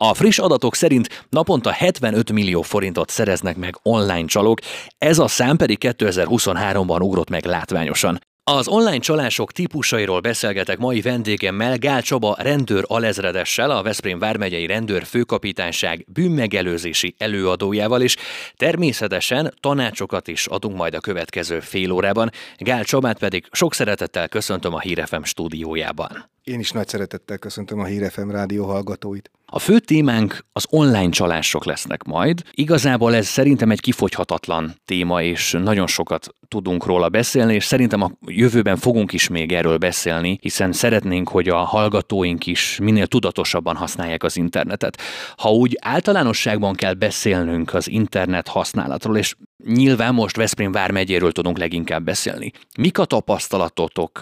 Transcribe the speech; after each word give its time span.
A 0.00 0.14
friss 0.14 0.38
adatok 0.38 0.74
szerint 0.74 1.26
naponta 1.28 1.70
75 1.70 2.32
millió 2.32 2.62
forintot 2.62 3.10
szereznek 3.10 3.56
meg 3.56 3.78
online 3.82 4.24
csalók, 4.24 4.58
ez 4.98 5.18
a 5.18 5.28
szám 5.28 5.56
pedig 5.56 5.78
2023-ban 5.80 7.02
ugrott 7.02 7.30
meg 7.30 7.44
látványosan. 7.44 8.18
Az 8.44 8.68
online 8.68 8.98
csalások 8.98 9.52
típusairól 9.52 10.20
beszélgetek 10.20 10.78
mai 10.78 11.00
vendégemmel, 11.00 11.78
Gál 11.78 12.02
Csaba 12.02 12.36
rendőr 12.38 12.84
alezredessel, 12.86 13.70
a 13.70 13.82
Veszprém 13.82 14.18
vármegyei 14.18 14.66
rendőr 14.66 15.04
főkapitányság 15.04 16.04
bűnmegelőzési 16.12 17.14
előadójával 17.18 18.00
is. 18.00 18.16
Természetesen 18.56 19.54
tanácsokat 19.60 20.28
is 20.28 20.46
adunk 20.46 20.76
majd 20.76 20.94
a 20.94 21.00
következő 21.00 21.60
fél 21.60 21.90
órában. 21.90 22.30
Gál 22.56 22.84
Csabát 22.84 23.18
pedig 23.18 23.48
sok 23.50 23.74
szeretettel 23.74 24.28
köszöntöm 24.28 24.74
a 24.74 24.80
Hírefem 24.80 25.24
stúdiójában. 25.24 26.30
Én 26.48 26.58
is 26.58 26.70
nagy 26.70 26.88
szeretettel 26.88 27.38
köszöntöm 27.38 27.78
a 27.78 27.84
Hírefem 27.84 28.30
rádió 28.30 28.64
hallgatóit. 28.64 29.30
A 29.46 29.58
fő 29.58 29.78
témánk 29.78 30.44
az 30.52 30.66
online 30.70 31.10
csalások 31.10 31.64
lesznek 31.64 32.02
majd. 32.02 32.42
Igazából 32.50 33.14
ez 33.14 33.26
szerintem 33.26 33.70
egy 33.70 33.80
kifogyhatatlan 33.80 34.74
téma, 34.84 35.22
és 35.22 35.56
nagyon 35.62 35.86
sokat 35.86 36.28
tudunk 36.48 36.86
róla 36.86 37.08
beszélni, 37.08 37.54
és 37.54 37.64
szerintem 37.64 38.02
a 38.02 38.10
jövőben 38.26 38.76
fogunk 38.76 39.12
is 39.12 39.28
még 39.28 39.52
erről 39.52 39.76
beszélni, 39.76 40.38
hiszen 40.40 40.72
szeretnénk, 40.72 41.28
hogy 41.28 41.48
a 41.48 41.56
hallgatóink 41.56 42.46
is 42.46 42.78
minél 42.82 43.06
tudatosabban 43.06 43.76
használják 43.76 44.22
az 44.22 44.36
internetet. 44.36 45.00
Ha 45.36 45.50
úgy 45.50 45.76
általánosságban 45.80 46.74
kell 46.74 46.94
beszélnünk 46.94 47.74
az 47.74 47.88
internet 47.88 48.48
használatról, 48.48 49.16
és 49.16 49.34
Nyilván 49.64 50.14
most 50.14 50.36
Veszprém 50.36 50.72
vármegyéről 50.72 51.32
tudunk 51.32 51.58
leginkább 51.58 52.04
beszélni. 52.04 52.52
Mik 52.78 52.98
a 52.98 53.04
tapasztalatotok, 53.04 54.18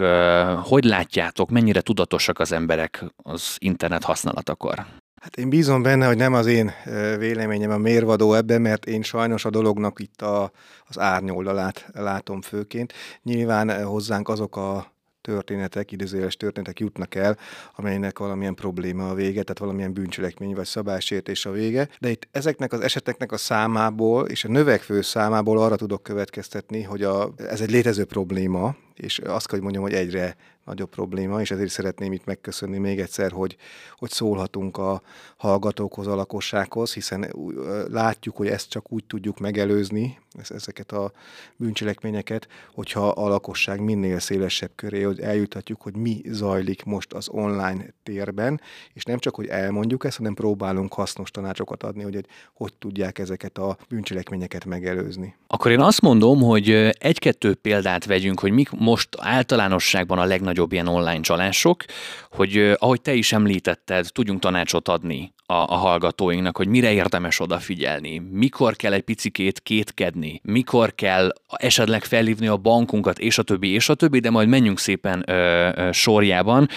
hogy 0.63 0.85
látjátok, 0.85 1.51
mennyire 1.51 1.81
tudatosak 1.81 2.39
az 2.39 2.53
emberek 2.53 3.05
az 3.17 3.57
internet 3.59 4.05
használatakor? 4.05 4.87
Hát 5.21 5.37
én 5.37 5.49
bízom 5.49 5.83
benne, 5.83 6.07
hogy 6.07 6.17
nem 6.17 6.35
az 6.35 6.47
én 6.47 6.73
véleményem 7.19 7.71
a 7.71 7.77
mérvadó 7.77 8.35
ebben, 8.35 8.61
mert 8.61 8.87
én 8.87 9.03
sajnos 9.03 9.45
a 9.45 9.51
dolognak 9.51 10.01
itt 10.01 10.23
a, 10.23 10.51
az 10.85 10.99
árnyoldalát 10.99 11.89
látom 11.93 12.43
főként. 12.43 12.93
Nyilván 13.23 13.85
hozzánk 13.85 14.29
azok 14.29 14.57
a 14.57 14.96
történetek, 15.27 15.93
idézőjeles 15.93 16.37
történetek 16.37 16.81
jutnak 16.81 17.15
el, 17.15 17.39
amelynek 17.75 18.19
valamilyen 18.19 18.55
probléma 18.55 19.09
a 19.09 19.15
vége, 19.15 19.43
tehát 19.43 19.59
valamilyen 19.59 19.93
bűncselekmény 19.93 20.55
vagy 20.55 20.67
szabálysértés 20.67 21.47
a 21.47 21.51
vége. 21.51 21.89
De 21.99 22.11
itt 22.11 22.29
ezeknek 22.31 22.73
az 22.73 22.81
eseteknek 22.81 23.33
a 23.33 23.37
számából 23.37 24.27
és 24.27 24.45
a 24.45 24.49
növekvő 24.49 25.03
számából 25.03 25.59
arra 25.59 25.77
tudok 25.77 26.03
következtetni, 26.03 26.83
hogy 26.83 27.03
a, 27.03 27.33
ez 27.37 27.61
egy 27.61 27.71
létező 27.71 28.05
probléma, 28.05 28.77
és 28.95 29.19
azt 29.19 29.47
kell, 29.47 29.59
hogy 29.59 29.61
mondjam, 29.61 29.83
hogy 29.83 29.95
egyre 29.95 30.37
nagyobb 30.67 30.91
probléma, 30.91 31.41
és 31.41 31.51
ezért 31.51 31.71
szeretném 31.71 32.13
itt 32.13 32.25
megköszönni 32.25 32.79
még 32.79 33.01
egyszer, 33.01 33.31
hogy, 33.31 33.57
hogy 33.97 34.11
szólhatunk 34.11 34.77
a 34.77 35.03
hallgatókhoz, 35.37 36.07
a 36.07 36.15
lakossághoz, 36.15 36.93
hiszen 36.93 37.33
látjuk, 37.91 38.37
hogy 38.37 38.47
ezt 38.47 38.71
csak 38.71 38.93
úgy 38.93 39.05
tudjuk 39.05 39.39
megelőzni, 39.39 40.19
ezeket 40.49 40.93
a 40.93 41.13
bűncselekményeket, 41.57 42.49
hogyha 42.75 43.09
a 43.09 43.29
lakosság 43.29 43.81
minél 43.81 44.19
szélesebb 44.19 44.71
köré, 44.75 45.03
hogy 45.03 45.21
eljutatjuk, 45.21 45.83
hogy 45.83 45.97
mi 45.97 46.21
zajlik 46.25 46.85
most 46.85 47.13
az 47.13 47.29
online 47.29 47.87
térben, 48.03 48.61
és 48.93 49.05
nem 49.05 49.19
csak, 49.19 49.35
hogy 49.35 49.47
elmondjuk 49.47 50.05
ezt, 50.05 50.17
hanem 50.17 50.35
próbálunk 50.35 50.93
hasznos 50.93 51.31
tanácsokat 51.31 51.83
adni, 51.83 52.03
hogy 52.03 52.15
hogy, 52.15 52.27
hogy 52.53 52.73
tudják 52.79 53.19
ezeket 53.19 53.59
a 53.59 53.77
bűncselekményeket 53.89 54.65
megelőzni. 54.65 55.35
Akkor 55.47 55.71
én 55.71 55.81
azt 55.81 56.01
mondom, 56.01 56.41
hogy 56.41 56.71
egy-kettő 56.99 57.55
példát 57.55 58.05
vegyünk, 58.05 58.41
hogy 58.41 58.53
mik 58.53 58.71
most 58.71 59.09
általánosságban 59.19 60.19
a 60.19 60.25
legnagyobb 60.25 60.55
ilyen 60.73 60.87
online 60.87 61.21
csalások, 61.21 61.85
hogy 62.31 62.75
ahogy 62.79 63.01
te 63.01 63.15
is 63.15 63.33
említetted, 63.33 64.07
tudjunk 64.13 64.41
tanácsot 64.41 64.89
adni 64.89 65.35
a, 65.47 65.55
a 65.55 65.75
hallgatóinknak, 65.75 66.57
hogy 66.57 66.69
mire 66.69 66.93
érdemes 66.93 67.41
odafigyelni, 67.41 68.19
mikor 68.31 68.77
kell 68.77 68.93
egy 68.93 69.03
picikét 69.03 69.61
kétkedni, 69.61 70.41
mikor 70.45 70.95
kell 70.95 71.33
esetleg 71.57 72.05
felhívni 72.05 72.47
a 72.47 72.57
bankunkat, 72.57 73.19
és 73.19 73.39
a 73.39 73.43
többi, 73.43 73.69
és 73.69 73.89
a 73.89 73.95
többi, 73.95 74.19
de 74.19 74.31
majd 74.31 74.49
menjünk 74.49 74.79
szépen 74.79 75.25
ö, 75.27 75.69
ö, 75.75 75.93
sorjában. 75.93 76.69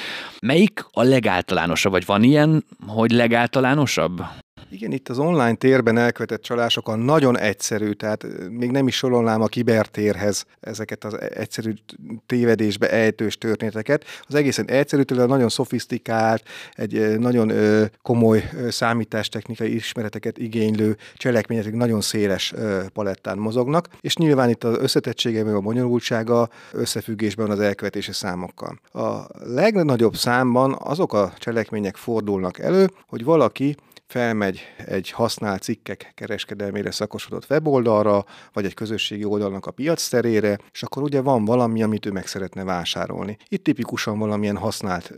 Melyik 0.42 0.86
a 0.92 1.04
legáltalánosabb, 1.04 1.92
vagy 1.92 2.06
van 2.06 2.24
ilyen, 2.24 2.66
hogy 2.88 3.12
legáltalánosabb? 3.12 4.22
Igen, 4.72 4.92
itt 4.92 5.10
az 5.10 5.20
online 5.20 5.54
térben 5.54 5.98
elkövetett 5.98 6.42
csalások 6.42 6.88
a 6.88 6.96
nagyon 6.96 7.38
egyszerű, 7.38 7.92
tehát 7.92 8.26
még 8.50 8.72
nem 8.72 8.88
is 8.88 8.96
sorolnám 8.96 9.42
a 9.42 9.48
kibertérhez 9.48 10.46
ezeket 10.60 11.04
az 11.04 11.20
egyszerű 11.22 11.74
tévedésbe 12.26 12.92
ejtős 12.92 13.38
történeteket. 13.38 14.06
Az 14.22 14.36
egészen 14.36 14.70
egyszerűtől 14.70 15.20
a 15.20 15.26
nagyon 15.26 15.50
szofisztikált, 15.50 16.44
egy 16.74 17.20
nagyon 17.20 17.52
komoly 18.02 18.50
számítástechnikai 18.70 19.76
ismereteket 19.76 20.38
igénylő 20.38 20.98
cselekmények 21.16 21.74
nagyon 21.74 22.02
széles 22.02 22.54
palettán 22.94 23.38
mozognak, 23.38 23.88
és 24.02 24.16
nyilván 24.16 24.50
itt 24.50 24.64
az 24.64 24.78
összetettsége, 24.78 25.44
meg 25.44 25.54
a 25.54 25.60
bonyolultsága 25.60 26.50
összefüggésben 26.72 27.50
az 27.50 27.60
elkövetési 27.60 28.12
számokkal. 28.12 28.80
A 28.92 29.26
legnagyobb 29.44 30.16
számban 30.16 30.76
azok 30.80 31.14
a 31.14 31.34
cselekmények 31.38 31.96
fordulnak 31.96 32.60
elő, 32.60 32.90
hogy 33.08 33.24
valaki 33.24 33.76
felmegy 34.10 34.62
egy 34.86 35.12
használt 35.12 35.62
cikkek 35.62 36.12
kereskedelmére 36.16 36.92
szakosodott 36.92 37.50
weboldalra, 37.50 38.26
vagy 38.54 38.66
egy 38.66 38.74
közösségi 38.74 39.24
oldalnak 39.24 39.66
a 39.66 39.72
piac 39.72 40.08
terére, 40.08 40.58
és 40.72 40.84
akkor 40.84 41.04
ugye 41.04 41.22
van 41.22 41.46
valami, 41.46 41.84
amit 41.84 42.06
ő 42.06 42.12
meg 42.12 42.28
szeretne 42.28 42.64
vásárolni. 42.64 43.38
Itt 43.48 43.64
tipikusan 43.64 44.20
valamilyen 44.20 44.58
használt 44.58 45.14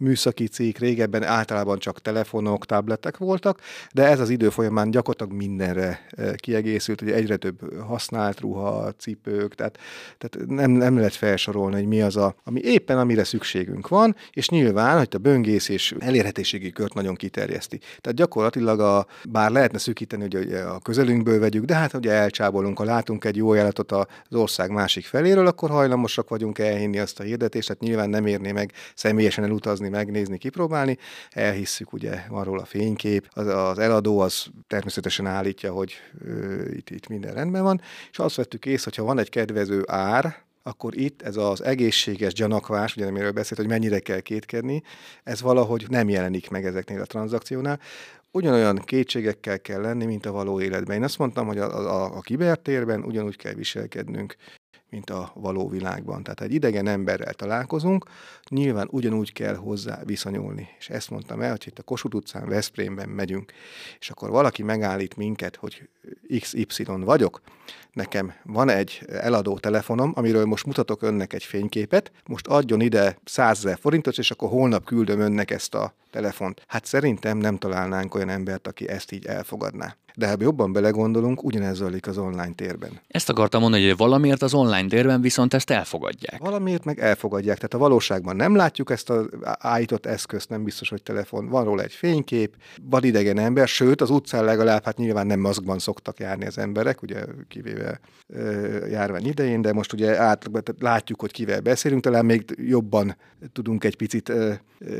műszaki 0.00 0.46
cég 0.46 0.76
régebben 0.78 1.22
általában 1.22 1.78
csak 1.78 2.00
telefonok, 2.00 2.66
tabletek 2.66 3.16
voltak, 3.16 3.60
de 3.92 4.06
ez 4.06 4.20
az 4.20 4.30
idő 4.30 4.48
folyamán 4.48 4.90
gyakorlatilag 4.90 5.42
mindenre 5.42 6.06
e, 6.10 6.34
kiegészült, 6.34 7.00
hogy 7.00 7.10
egyre 7.10 7.36
több 7.36 7.82
használt 7.86 8.40
ruha, 8.40 8.92
cipők, 8.98 9.54
tehát, 9.54 9.78
tehát 10.18 10.46
nem, 10.48 10.70
nem 10.70 10.96
lehet 10.96 11.14
felsorolni, 11.14 11.74
hogy 11.74 11.86
mi 11.86 12.02
az, 12.02 12.16
a, 12.16 12.34
ami 12.44 12.60
éppen 12.60 12.98
amire 12.98 13.24
szükségünk 13.24 13.88
van, 13.88 14.16
és 14.32 14.48
nyilván, 14.48 14.98
hogy 14.98 15.08
a 15.10 15.18
böngész 15.18 15.68
és 15.68 15.94
elérhetőségi 15.98 16.70
kört 16.70 16.94
nagyon 16.94 17.14
kiterjeszti. 17.14 17.78
Tehát 17.78 18.18
gyakorlatilag, 18.18 18.80
a, 18.80 19.06
bár 19.28 19.50
lehetne 19.50 19.78
szűkíteni, 19.78 20.22
hogy 20.22 20.52
a 20.52 20.78
közelünkből 20.78 21.38
vegyük, 21.38 21.64
de 21.64 21.74
hát 21.74 21.94
ugye 21.94 22.12
elcsábolunk, 22.12 22.78
ha 22.78 22.84
látunk 22.84 23.24
egy 23.24 23.36
jó 23.36 23.50
ajánlatot 23.50 23.92
az 23.92 24.06
ország 24.30 24.70
másik 24.70 25.04
feléről, 25.04 25.46
akkor 25.46 25.70
hajlamosak 25.70 26.28
vagyunk 26.28 26.58
elhinni 26.58 26.98
azt 26.98 27.20
a 27.20 27.22
hirdetést, 27.22 27.66
tehát 27.66 27.82
nyilván 27.82 28.10
nem 28.10 28.26
érné 28.26 28.52
meg 28.52 28.72
személyesen 28.94 29.44
elutazni 29.44 29.88
megnézni, 29.90 30.38
kipróbálni. 30.38 30.98
Elhisszük, 31.30 31.92
ugye 31.92 32.24
van 32.28 32.44
róla 32.44 32.64
fénykép, 32.64 33.28
az, 33.30 33.46
az 33.46 33.78
eladó 33.78 34.18
az 34.18 34.46
természetesen 34.66 35.26
állítja, 35.26 35.72
hogy 35.72 35.92
ö, 36.24 36.64
itt, 36.72 36.90
itt 36.90 37.08
minden 37.08 37.34
rendben 37.34 37.62
van, 37.62 37.80
és 38.10 38.18
azt 38.18 38.36
vettük 38.36 38.66
észre, 38.66 38.84
hogyha 38.84 39.04
van 39.04 39.18
egy 39.18 39.28
kedvező 39.28 39.82
ár, 39.86 40.48
akkor 40.62 40.96
itt 40.96 41.22
ez 41.22 41.36
az 41.36 41.64
egészséges 41.64 42.32
gyanakvás, 42.32 42.96
ugye 42.96 43.06
amiről 43.06 43.32
beszélt, 43.32 43.60
hogy 43.60 43.68
mennyire 43.68 43.98
kell 43.98 44.20
kétkedni, 44.20 44.82
ez 45.24 45.40
valahogy 45.40 45.86
nem 45.88 46.08
jelenik 46.08 46.50
meg 46.50 46.66
ezeknél 46.66 47.00
a 47.00 47.06
tranzakciónál. 47.06 47.80
Ugyanolyan 48.32 48.76
kétségekkel 48.76 49.60
kell 49.60 49.80
lenni, 49.80 50.04
mint 50.04 50.26
a 50.26 50.32
való 50.32 50.60
életben. 50.60 50.96
Én 50.96 51.02
azt 51.02 51.18
mondtam, 51.18 51.46
hogy 51.46 51.58
a, 51.58 51.78
a, 51.78 52.16
a 52.16 52.20
kibertérben 52.20 53.04
ugyanúgy 53.04 53.36
kell 53.36 53.54
viselkednünk, 53.54 54.36
mint 54.90 55.10
a 55.10 55.32
való 55.34 55.68
világban. 55.68 56.22
Tehát 56.22 56.40
egy 56.40 56.54
idegen 56.54 56.86
emberrel 56.86 57.34
találkozunk, 57.34 58.04
nyilván 58.48 58.88
ugyanúgy 58.90 59.32
kell 59.32 59.54
hozzá 59.54 60.00
viszonyulni. 60.04 60.68
És 60.78 60.88
ezt 60.88 61.10
mondtam 61.10 61.40
el, 61.40 61.50
hogy 61.50 61.64
itt 61.66 61.78
a 61.78 61.82
Kossuth 61.82 62.16
utcán, 62.16 62.48
Veszprémben 62.48 63.08
megyünk, 63.08 63.52
és 63.98 64.10
akkor 64.10 64.30
valaki 64.30 64.62
megállít 64.62 65.16
minket, 65.16 65.56
hogy 65.56 65.88
XY 66.40 66.84
vagyok, 66.84 67.40
nekem 67.92 68.32
van 68.44 68.68
egy 68.68 69.02
eladó 69.08 69.58
telefonom, 69.58 70.12
amiről 70.14 70.44
most 70.44 70.66
mutatok 70.66 71.02
önnek 71.02 71.32
egy 71.32 71.44
fényképet, 71.44 72.12
most 72.26 72.46
adjon 72.46 72.80
ide 72.80 73.18
100 73.24 73.66
forintot, 73.80 74.18
és 74.18 74.30
akkor 74.30 74.48
holnap 74.48 74.84
küldöm 74.84 75.20
önnek 75.20 75.50
ezt 75.50 75.74
a 75.74 75.94
telefont. 76.10 76.62
Hát 76.66 76.84
szerintem 76.84 77.38
nem 77.38 77.56
találnánk 77.56 78.14
olyan 78.14 78.28
embert, 78.28 78.66
aki 78.66 78.88
ezt 78.88 79.12
így 79.12 79.26
elfogadná. 79.26 79.96
De 80.14 80.28
ha 80.28 80.34
jobban 80.38 80.72
belegondolunk, 80.72 81.44
ugyanez 81.44 81.76
zajlik 81.76 82.06
az 82.06 82.18
online 82.18 82.52
térben. 82.54 83.00
Ezt 83.08 83.28
akartam 83.28 83.60
mondani, 83.60 83.88
hogy 83.88 83.96
valamiért 83.96 84.42
az 84.42 84.54
online 84.54 84.88
térben 84.88 85.20
viszont 85.20 85.54
ezt 85.54 85.70
elfogadják. 85.70 86.40
Valamiért 86.40 86.84
meg 86.84 86.98
elfogadják. 86.98 87.56
Tehát 87.56 87.74
a 87.74 87.78
valóságban 87.78 88.36
nem 88.36 88.54
látjuk 88.56 88.90
ezt 88.90 89.10
az 89.10 89.26
állított 89.42 90.06
eszközt, 90.06 90.48
nem 90.48 90.64
biztos, 90.64 90.88
hogy 90.88 91.02
telefon. 91.02 91.48
Van 91.48 91.64
róla 91.64 91.82
egy 91.82 91.92
fénykép, 91.92 92.56
van 92.82 93.04
idegen 93.04 93.38
ember, 93.38 93.68
sőt, 93.68 94.00
az 94.00 94.10
utcán 94.10 94.44
legalább, 94.44 94.84
hát 94.84 94.96
nyilván 94.96 95.26
nem 95.26 95.40
maszkban 95.40 95.78
szoktak 95.78 96.18
járni 96.18 96.46
az 96.46 96.58
emberek, 96.58 97.02
ugye 97.02 97.24
kivéve 97.48 98.00
ö, 98.26 98.86
járvány 98.86 99.26
idején, 99.26 99.62
de 99.62 99.72
most 99.72 99.92
ugye 99.92 100.18
átlagban 100.18 100.62
látjuk, 100.78 101.20
hogy 101.20 101.32
kivel 101.32 101.60
beszélünk, 101.60 102.02
talán 102.02 102.24
még 102.24 102.44
jobban 102.56 103.16
tudunk 103.52 103.84
egy 103.84 103.96
picit 103.96 104.28
ö, 104.28 104.52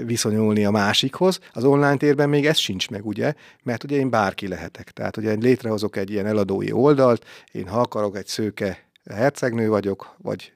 viszonyulni 0.07 0.65
a 0.65 0.71
másikhoz. 1.01 1.41
Az 1.53 1.65
online 1.65 1.97
térben 1.97 2.29
még 2.29 2.47
ez 2.47 2.57
sincs 2.57 2.91
meg, 2.91 3.07
ugye, 3.07 3.35
mert 3.63 3.85
ugye 3.85 3.97
én 3.97 4.11
bárki 4.11 4.49
lehetek. 4.49 4.91
Tehát 4.91 5.17
ugye 5.17 5.33
létrehozok 5.33 5.97
egy 5.97 6.11
ilyen 6.11 6.27
eladói 6.27 6.73
oldalt, 6.73 7.25
én 7.53 7.69
ha 7.69 7.81
akarok 7.81 8.17
egy 8.17 8.27
szőke 8.27 8.89
hercegnő 9.11 9.69
vagyok, 9.69 10.15
vagy 10.19 10.53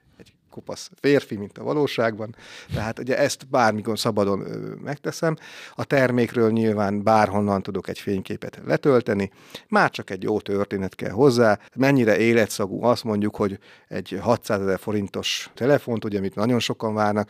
kopasz 0.55 0.91
férfi, 0.99 1.35
mint 1.35 1.57
a 1.57 1.63
valóságban. 1.63 2.35
Tehát 2.73 2.99
ugye 2.99 3.17
ezt 3.17 3.47
bármikor 3.49 3.99
szabadon 3.99 4.39
megteszem. 4.83 5.35
A 5.75 5.83
termékről 5.83 6.51
nyilván 6.51 7.03
bárhonnan 7.03 7.61
tudok 7.61 7.87
egy 7.87 7.99
fényképet 7.99 8.61
letölteni. 8.65 9.31
Már 9.67 9.89
csak 9.89 10.09
egy 10.09 10.23
jó 10.23 10.39
történet 10.39 10.95
kell 10.95 11.09
hozzá. 11.09 11.59
Mennyire 11.75 12.17
életszagú, 12.17 12.83
azt 12.83 13.03
mondjuk, 13.03 13.35
hogy 13.35 13.59
egy 13.87 14.17
600 14.21 14.61
ezer 14.61 14.79
forintos 14.79 15.49
telefont, 15.53 16.05
ugye, 16.05 16.17
amit 16.17 16.35
nagyon 16.35 16.59
sokan 16.59 16.93
várnak, 16.93 17.29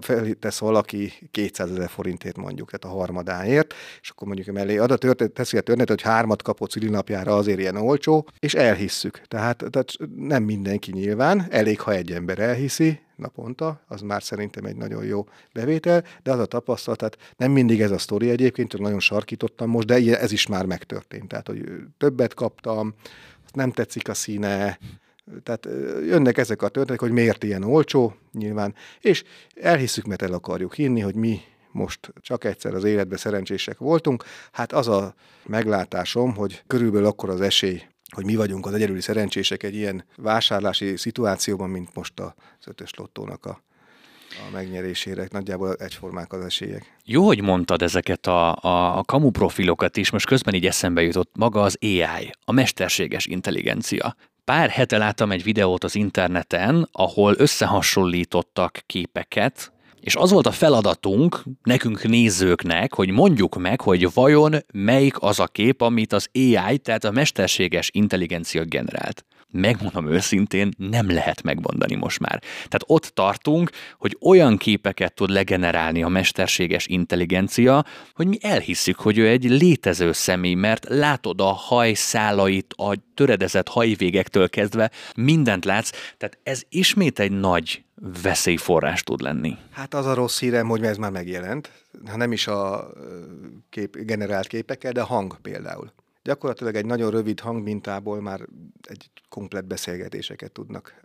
feltesz 0.00 0.58
valaki 0.58 1.12
200 1.30 1.70
ezer 1.70 1.88
forintért 1.88 2.36
mondjuk, 2.36 2.70
tehát 2.70 2.96
a 2.96 2.98
harmadáért, 2.98 3.74
és 4.00 4.10
akkor 4.10 4.26
mondjuk 4.26 4.56
mellé 4.56 4.76
ad 4.76 4.90
a 4.90 4.96
történet, 4.96 5.32
teszi 5.32 5.56
a 5.56 5.60
történet, 5.60 5.88
hogy 5.88 6.02
hármat 6.02 6.42
kapott 6.42 6.70
szülinapjára 6.70 7.36
azért 7.36 7.58
ilyen 7.58 7.76
olcsó, 7.76 8.28
és 8.38 8.54
elhisszük. 8.54 9.22
Tehát, 9.28 9.64
tehát 9.70 9.92
nem 10.16 10.42
mindenki 10.42 10.90
nyilván, 10.92 11.46
elég, 11.50 11.80
ha 11.80 11.92
egy 11.92 12.10
ember 12.12 12.31
elhiszi, 12.38 13.00
naponta, 13.16 13.80
az 13.86 14.00
már 14.00 14.22
szerintem 14.22 14.64
egy 14.64 14.76
nagyon 14.76 15.04
jó 15.04 15.28
bevétel, 15.52 16.04
de 16.22 16.32
az 16.32 16.38
a 16.38 16.46
tapasztalat, 16.46 16.98
tehát 16.98 17.34
nem 17.36 17.50
mindig 17.50 17.80
ez 17.80 17.90
a 17.90 17.98
sztori 17.98 18.30
egyébként, 18.30 18.78
nagyon 18.78 19.00
sarkítottam 19.00 19.70
most, 19.70 19.86
de 19.86 20.18
ez 20.18 20.32
is 20.32 20.46
már 20.46 20.66
megtörtént. 20.66 21.28
Tehát, 21.28 21.46
hogy 21.46 21.64
többet 21.98 22.34
kaptam, 22.34 22.94
nem 23.52 23.70
tetszik 23.70 24.08
a 24.08 24.14
színe, 24.14 24.78
tehát 25.42 25.68
jönnek 26.06 26.38
ezek 26.38 26.62
a 26.62 26.68
történetek, 26.68 27.00
hogy 27.00 27.10
miért 27.10 27.44
ilyen 27.44 27.62
olcsó, 27.62 28.14
nyilván, 28.32 28.74
és 29.00 29.24
elhisszük, 29.54 30.04
mert 30.04 30.22
el 30.22 30.32
akarjuk 30.32 30.74
hinni, 30.74 31.00
hogy 31.00 31.14
mi 31.14 31.40
most 31.70 32.12
csak 32.20 32.44
egyszer 32.44 32.74
az 32.74 32.84
életben 32.84 33.18
szerencsések 33.18 33.78
voltunk. 33.78 34.24
Hát 34.52 34.72
az 34.72 34.88
a 34.88 35.14
meglátásom, 35.46 36.34
hogy 36.34 36.62
körülbelül 36.66 37.06
akkor 37.06 37.30
az 37.30 37.40
esély, 37.40 37.82
hogy 38.14 38.24
mi 38.24 38.36
vagyunk 38.36 38.66
az 38.66 38.74
egyedüli 38.74 39.00
szerencsések 39.00 39.62
egy 39.62 39.74
ilyen 39.74 40.04
vásárlási 40.16 40.96
szituációban, 40.96 41.70
mint 41.70 41.94
most 41.94 42.20
az 42.20 42.32
ötös 42.66 42.94
lottónak 42.94 43.46
a 43.46 43.62
a 44.38 44.50
megnyerésére. 44.52 45.26
Nagyjából 45.30 45.74
egyformák 45.74 46.32
az 46.32 46.44
esélyek. 46.44 46.96
Jó, 47.04 47.26
hogy 47.26 47.40
mondtad 47.40 47.82
ezeket 47.82 48.26
a, 48.26 48.56
a, 48.56 48.98
a 48.98 49.02
kamu 49.02 49.30
profilokat 49.30 49.96
is, 49.96 50.10
most 50.10 50.26
közben 50.26 50.54
így 50.54 50.66
eszembe 50.66 51.02
jutott 51.02 51.30
maga 51.36 51.62
az 51.62 51.78
AI, 51.80 52.30
a 52.44 52.52
mesterséges 52.52 53.26
intelligencia. 53.26 54.16
Pár 54.44 54.70
hete 54.70 54.98
láttam 54.98 55.30
egy 55.30 55.42
videót 55.42 55.84
az 55.84 55.94
interneten, 55.94 56.88
ahol 56.92 57.34
összehasonlítottak 57.38 58.78
képeket, 58.86 59.72
és 60.02 60.14
az 60.14 60.30
volt 60.30 60.46
a 60.46 60.50
feladatunk 60.50 61.42
nekünk 61.62 62.02
nézőknek, 62.08 62.94
hogy 62.94 63.10
mondjuk 63.10 63.56
meg, 63.56 63.80
hogy 63.80 64.12
vajon 64.12 64.54
melyik 64.72 65.22
az 65.22 65.40
a 65.40 65.46
kép, 65.46 65.80
amit 65.80 66.12
az 66.12 66.28
AI, 66.34 66.78
tehát 66.78 67.04
a 67.04 67.10
mesterséges 67.10 67.90
intelligencia 67.92 68.64
generált 68.64 69.24
megmondom 69.52 70.08
őszintén, 70.08 70.72
nem 70.76 71.10
lehet 71.10 71.42
megmondani 71.42 71.94
most 71.94 72.18
már. 72.18 72.40
Tehát 72.40 72.84
ott 72.86 73.04
tartunk, 73.04 73.70
hogy 73.98 74.16
olyan 74.20 74.56
képeket 74.56 75.14
tud 75.14 75.30
legenerálni 75.30 76.02
a 76.02 76.08
mesterséges 76.08 76.86
intelligencia, 76.86 77.84
hogy 78.14 78.26
mi 78.26 78.38
elhisszük, 78.40 78.96
hogy 78.96 79.18
ő 79.18 79.28
egy 79.28 79.44
létező 79.44 80.12
személy, 80.12 80.54
mert 80.54 80.86
látod 80.88 81.40
a 81.40 81.52
hajszálait, 81.52 82.74
a 82.76 82.94
töredezett 83.14 83.68
hajvégektől 83.68 84.48
kezdve, 84.48 84.90
mindent 85.16 85.64
látsz, 85.64 85.90
tehát 86.16 86.38
ez 86.42 86.62
ismét 86.68 87.18
egy 87.18 87.32
nagy 87.32 87.84
veszélyforrás 88.22 89.02
tud 89.02 89.20
lenni. 89.20 89.56
Hát 89.70 89.94
az 89.94 90.06
a 90.06 90.14
rossz 90.14 90.40
hírem, 90.40 90.68
hogy 90.68 90.82
ez 90.82 90.96
már 90.96 91.10
megjelent, 91.10 91.70
ha 92.06 92.16
nem 92.16 92.32
is 92.32 92.46
a 92.46 92.92
kép, 93.70 93.96
generált 93.96 94.46
képekkel, 94.46 94.92
de 94.92 95.00
a 95.00 95.04
hang 95.04 95.40
például 95.42 95.92
gyakorlatilag 96.22 96.74
egy 96.74 96.86
nagyon 96.86 97.10
rövid 97.10 97.40
hangmintából 97.40 98.20
már 98.20 98.40
egy 98.82 99.10
komplet 99.28 99.64
beszélgetéseket 99.64 100.52
tudnak 100.52 101.00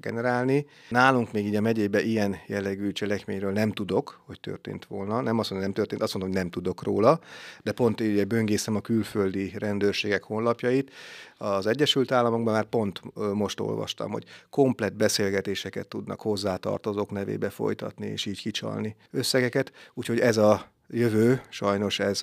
generálni. 0.00 0.66
Nálunk 0.88 1.32
még 1.32 1.46
így 1.46 1.56
a 1.56 1.60
megyébe 1.60 2.02
ilyen 2.02 2.36
jellegű 2.46 2.92
cselekményről 2.92 3.52
nem 3.52 3.72
tudok, 3.72 4.20
hogy 4.26 4.40
történt 4.40 4.84
volna. 4.84 5.20
Nem 5.20 5.38
azt 5.38 5.50
mondom, 5.50 5.68
nem 5.68 5.76
történt, 5.76 6.02
azt 6.02 6.14
mondom, 6.14 6.32
hogy 6.32 6.40
nem 6.40 6.50
tudok 6.50 6.82
róla, 6.82 7.20
de 7.62 7.72
pont 7.72 8.00
így 8.00 8.26
böngészem 8.26 8.76
a 8.76 8.80
külföldi 8.80 9.52
rendőrségek 9.58 10.22
honlapjait. 10.22 10.92
Az 11.36 11.66
Egyesült 11.66 12.12
Államokban 12.12 12.54
már 12.54 12.64
pont 12.64 13.02
most 13.34 13.60
olvastam, 13.60 14.10
hogy 14.10 14.24
komplet 14.50 14.96
beszélgetéseket 14.96 15.88
tudnak 15.88 16.20
hozzátartozók 16.20 17.10
nevébe 17.10 17.50
folytatni, 17.50 18.06
és 18.06 18.26
így 18.26 18.40
kicsalni 18.40 18.96
összegeket. 19.10 19.72
Úgyhogy 19.94 20.18
ez 20.18 20.36
a 20.36 20.76
jövő, 20.90 21.42
sajnos 21.48 21.98
ez 21.98 22.20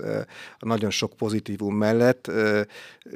nagyon 0.60 0.90
sok 0.90 1.14
pozitívum 1.14 1.76
mellett 1.76 2.32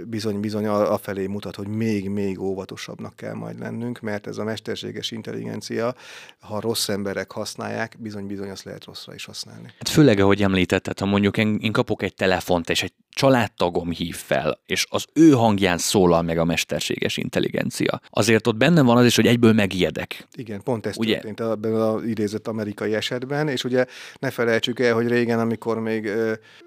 bizony-bizony 0.05 0.67
afelé 0.67 1.27
mutat, 1.27 1.55
hogy 1.55 1.67
még-még 1.67 2.39
óvatosabbnak 2.39 3.15
kell 3.15 3.33
majd 3.33 3.59
lennünk, 3.59 3.99
mert 3.99 4.27
ez 4.27 4.37
a 4.37 4.43
mesterséges 4.43 5.11
intelligencia, 5.11 5.95
ha 6.39 6.59
rossz 6.59 6.89
emberek 6.89 7.31
használják, 7.31 7.95
bizony-bizony 7.99 8.49
azt 8.49 8.63
lehet 8.63 8.83
rosszra 8.83 9.13
is 9.13 9.25
használni. 9.25 9.73
Hát 9.77 9.89
főleg, 9.89 10.19
ahogy 10.19 10.41
említetted, 10.41 10.99
ha 10.99 11.05
mondjuk 11.05 11.37
én, 11.37 11.57
én 11.61 11.71
kapok 11.71 12.03
egy 12.03 12.13
telefont, 12.13 12.69
és 12.69 12.83
egy 12.83 12.93
családtagom 13.09 13.91
hív 13.91 14.15
fel, 14.15 14.59
és 14.65 14.85
az 14.89 15.05
ő 15.13 15.31
hangján 15.31 15.77
szólal 15.77 16.21
meg 16.21 16.37
a 16.37 16.43
mesterséges 16.43 17.17
intelligencia. 17.17 18.01
Azért 18.09 18.47
ott 18.47 18.55
benne 18.55 18.81
van 18.81 18.97
az 18.97 19.05
is, 19.05 19.15
hogy 19.15 19.27
egyből 19.27 19.53
megijedek. 19.53 20.27
Igen, 20.33 20.63
pont 20.63 20.85
ez 20.85 20.97
ugye? 20.97 21.13
történt 21.13 21.39
ebben 21.39 21.73
az 21.73 22.03
idézett 22.03 22.47
amerikai 22.47 22.93
esetben, 22.93 23.47
és 23.47 23.63
ugye 23.63 23.85
ne 24.19 24.29
felejtsük 24.29 24.79
el, 24.79 24.93
hogy 24.93 25.07
régen, 25.07 25.38
amikor 25.39 25.79
még 25.79 26.11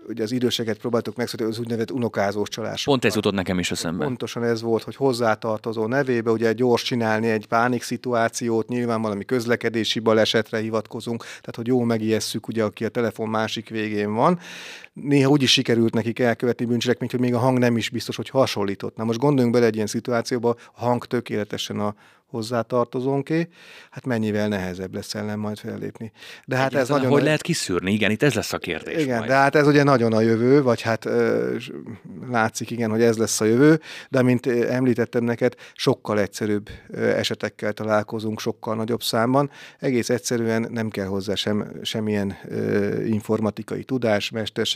ugye 0.09 0.23
az 0.23 0.33
időseket 0.33 0.79
próbáltuk 0.79 1.17
megszólítani, 1.17 1.51
az 1.51 1.59
úgynevezett 1.59 1.91
unokázós 1.91 2.49
csalás. 2.49 2.85
Pont 2.85 3.05
ez 3.05 3.15
jutott 3.15 3.35
nekem 3.35 3.59
is 3.59 3.71
eszembe. 3.71 4.05
Pontosan 4.05 4.45
ez 4.45 4.63
volt, 4.63 4.83
hogy 4.83 4.97
hozzátartozó 4.97 5.87
nevébe, 5.87 6.31
ugye 6.31 6.53
gyors 6.53 6.83
csinálni 6.83 7.31
egy 7.31 7.47
pánik 7.47 7.83
szituációt, 7.83 8.69
nyilván 8.69 9.03
valami 9.03 9.25
közlekedési 9.25 9.99
balesetre 9.99 10.59
hivatkozunk, 10.59 11.23
tehát 11.23 11.57
hogy 11.57 11.67
jól 11.67 11.85
megijesszük, 11.85 12.49
ugye, 12.49 12.65
aki 12.65 12.85
a 12.85 12.89
telefon 12.89 13.29
másik 13.29 13.69
végén 13.69 14.15
van. 14.15 14.39
Néha 14.93 15.31
úgy 15.31 15.43
is 15.43 15.53
sikerült 15.53 15.95
nekik 15.95 16.19
el 16.19 16.27
elkövetni 16.27 16.65
bűncselekményt, 16.65 17.11
hogy 17.11 17.21
még 17.21 17.35
a 17.35 17.39
hang 17.39 17.59
nem 17.59 17.77
is 17.77 17.91
biztos, 17.91 18.17
hogy 18.17 18.29
hasonlított. 18.29 18.97
Na 18.97 19.05
most 19.05 19.19
gondoljunk 19.19 19.55
bele 19.55 19.67
egy 19.67 19.75
ilyen 19.75 19.87
szituációba, 19.87 20.57
a 20.75 20.85
hang 20.85 21.05
tökéletesen 21.05 21.81
a 21.81 21.95
hozzátartozónké, 22.33 23.49
hát 23.91 24.07
mennyivel 24.07 24.49
nehezebb 24.49 24.95
lesz 24.95 25.15
ellen 25.15 25.39
majd 25.39 25.59
fellépni. 25.59 26.13
De 26.45 26.57
hát 26.57 26.75
ez 26.75 26.89
nagyon... 26.89 27.11
Hogy 27.11 27.21
a... 27.21 27.25
lehet 27.25 27.43
kiszűrni? 27.43 27.93
Igen, 27.93 28.11
itt 28.11 28.23
ez 28.23 28.35
lesz 28.35 28.53
a 28.53 28.59
kérdés. 28.59 29.03
Igen, 29.03 29.17
majd. 29.17 29.29
de 29.29 29.35
hát 29.37 29.55
ez 29.55 29.67
ugye 29.67 29.83
nagyon 29.83 30.13
a 30.13 30.21
jövő, 30.21 30.63
vagy 30.63 30.81
hát 30.81 31.09
látszik 32.31 32.71
igen, 32.71 32.91
hogy 32.91 33.03
ez 33.03 33.17
lesz 33.17 33.41
a 33.41 33.45
jövő, 33.45 33.81
de 34.09 34.23
mint 34.23 34.47
említettem 34.47 35.25
neked, 35.25 35.55
sokkal 35.75 36.21
egyszerűbb 36.21 36.69
esetekkel 36.95 37.73
találkozunk, 37.73 38.41
sokkal 38.41 38.75
nagyobb 38.75 39.03
számban. 39.03 39.51
Egész 39.79 40.11
egyszerűen 40.11 40.69
nem 40.71 40.89
kell 40.89 41.07
hozzá 41.07 41.35
sem, 41.35 41.73
semmilyen 41.83 42.37
informatikai 43.07 43.85
tudás, 43.85 44.31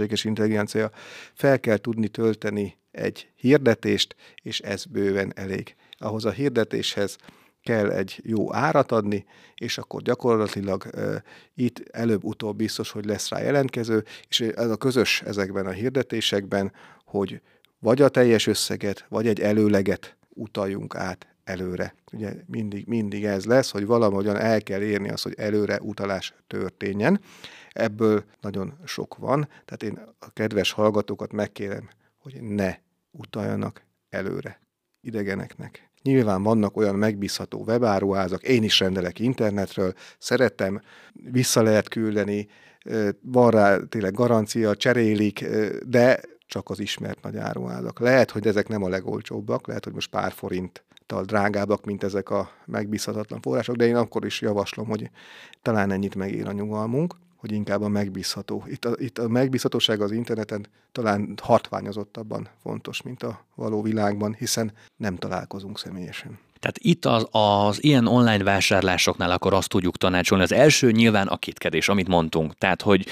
mesterséges 0.06 0.25
intelligencia. 0.25 0.91
Fel 1.35 1.61
kell 1.61 1.76
tudni 1.76 2.08
tölteni 2.08 2.79
egy 2.91 3.29
hirdetést, 3.36 4.17
és 4.43 4.60
ez 4.60 4.84
bőven 4.84 5.32
elég. 5.34 5.75
Ahhoz 5.98 6.25
a 6.25 6.31
hirdetéshez 6.31 7.17
kell 7.63 7.91
egy 7.91 8.20
jó 8.22 8.55
árat 8.55 8.93
adni, 8.93 9.25
és 9.55 9.79
akkor 9.79 10.03
gyakorlatilag 10.03 10.86
uh, 10.94 11.15
itt 11.55 11.89
előbb-utóbb 11.91 12.56
biztos, 12.56 12.91
hogy 12.91 13.05
lesz 13.05 13.29
rá 13.29 13.41
jelentkező, 13.41 14.05
és 14.29 14.41
ez 14.41 14.70
a 14.70 14.77
közös 14.77 15.22
ezekben 15.22 15.67
a 15.67 15.70
hirdetésekben, 15.70 16.72
hogy 17.05 17.41
vagy 17.79 18.03
a 18.03 18.08
teljes 18.08 18.46
összeget, 18.46 19.06
vagy 19.08 19.27
egy 19.27 19.41
előleget 19.41 20.17
utaljunk 20.29 20.94
át 20.94 21.35
előre. 21.46 21.94
Ugye 22.12 22.32
mindig, 22.46 22.86
mindig 22.86 23.24
ez 23.24 23.44
lesz, 23.44 23.70
hogy 23.70 23.86
valamogyan 23.86 24.36
el 24.36 24.62
kell 24.62 24.81
érni 24.81 25.08
az, 25.08 25.22
hogy 25.22 25.34
előre 25.36 25.81
utalás 25.81 26.34
történjen. 26.46 27.20
Ebből 27.70 28.24
nagyon 28.41 28.79
sok 28.84 29.17
van, 29.17 29.48
tehát 29.65 29.82
én 29.82 30.15
a 30.19 30.31
kedves 30.32 30.72
hallgatókat 30.72 31.32
megkérem, 31.32 31.88
hogy 32.19 32.43
ne 32.43 32.74
utaljanak 33.10 33.84
előre 34.08 34.60
idegeneknek. 35.00 35.91
Nyilván 36.03 36.43
vannak 36.43 36.76
olyan 36.76 36.94
megbízható 36.94 37.65
webáruházak, 37.67 38.43
én 38.43 38.62
is 38.62 38.81
rendelek 38.81 39.19
internetről, 39.19 39.93
szeretem, 40.19 40.81
vissza 41.12 41.62
lehet 41.62 41.88
küldeni, 41.88 42.48
van 43.20 43.50
rá 43.50 43.79
tényleg 43.88 44.12
garancia, 44.12 44.76
cserélik, 44.76 45.44
de 45.86 46.20
csak 46.46 46.70
az 46.70 46.79
ismert 46.81 47.22
nagy 47.22 47.36
áruházak. 47.36 47.98
Lehet, 47.98 48.31
hogy 48.31 48.46
ezek 48.46 48.69
nem 48.69 48.82
a 48.82 48.88
legolcsóbbak, 48.88 49.67
lehet, 49.67 49.84
hogy 49.84 49.93
most 49.93 50.10
pár 50.10 50.32
forinttal 50.32 50.84
drágábbak, 51.15 51.84
mint 51.84 52.03
ezek 52.03 52.31
a 52.31 52.51
megbízhatatlan 52.65 53.41
források, 53.41 53.77
de 53.77 53.86
én 53.86 53.96
akkor 53.96 54.25
is 54.25 54.41
javaslom, 54.41 54.86
hogy 54.86 55.10
talán 55.63 55.91
ennyit 55.91 56.15
megér 56.15 56.46
a 56.46 56.53
nyugalmunk 56.53 57.15
hogy 57.36 57.53
inkább 57.53 57.82
a 57.82 57.89
megbízható. 57.89 58.65
Itt 58.67 58.84
a, 58.84 58.94
itt 58.96 59.19
a 59.19 59.29
megbízhatóság 59.29 60.01
az 60.01 60.10
interneten 60.10 60.67
talán 60.93 61.34
hatványozottabban 61.43 62.48
fontos, 62.63 63.03
mint 63.03 63.22
a 63.22 63.44
való 63.55 63.82
világban, 63.82 64.34
hiszen 64.39 64.72
nem 64.96 65.17
találkozunk 65.17 65.79
személyesen. 65.79 66.39
Tehát 66.60 66.79
itt 66.79 67.05
az, 67.05 67.27
az 67.31 67.84
ilyen 67.84 68.06
online 68.06 68.44
vásárlásoknál 68.44 69.31
akkor 69.31 69.55
azt 69.55 69.69
tudjuk 69.69 69.96
tanácsolni. 69.96 70.44
Az 70.44 70.53
első 70.53 70.91
nyilván 70.91 71.27
a 71.27 71.36
kitkedés, 71.36 71.89
amit 71.89 72.08
mondtunk. 72.08 72.55
Tehát, 72.55 72.82
hogy 72.82 73.06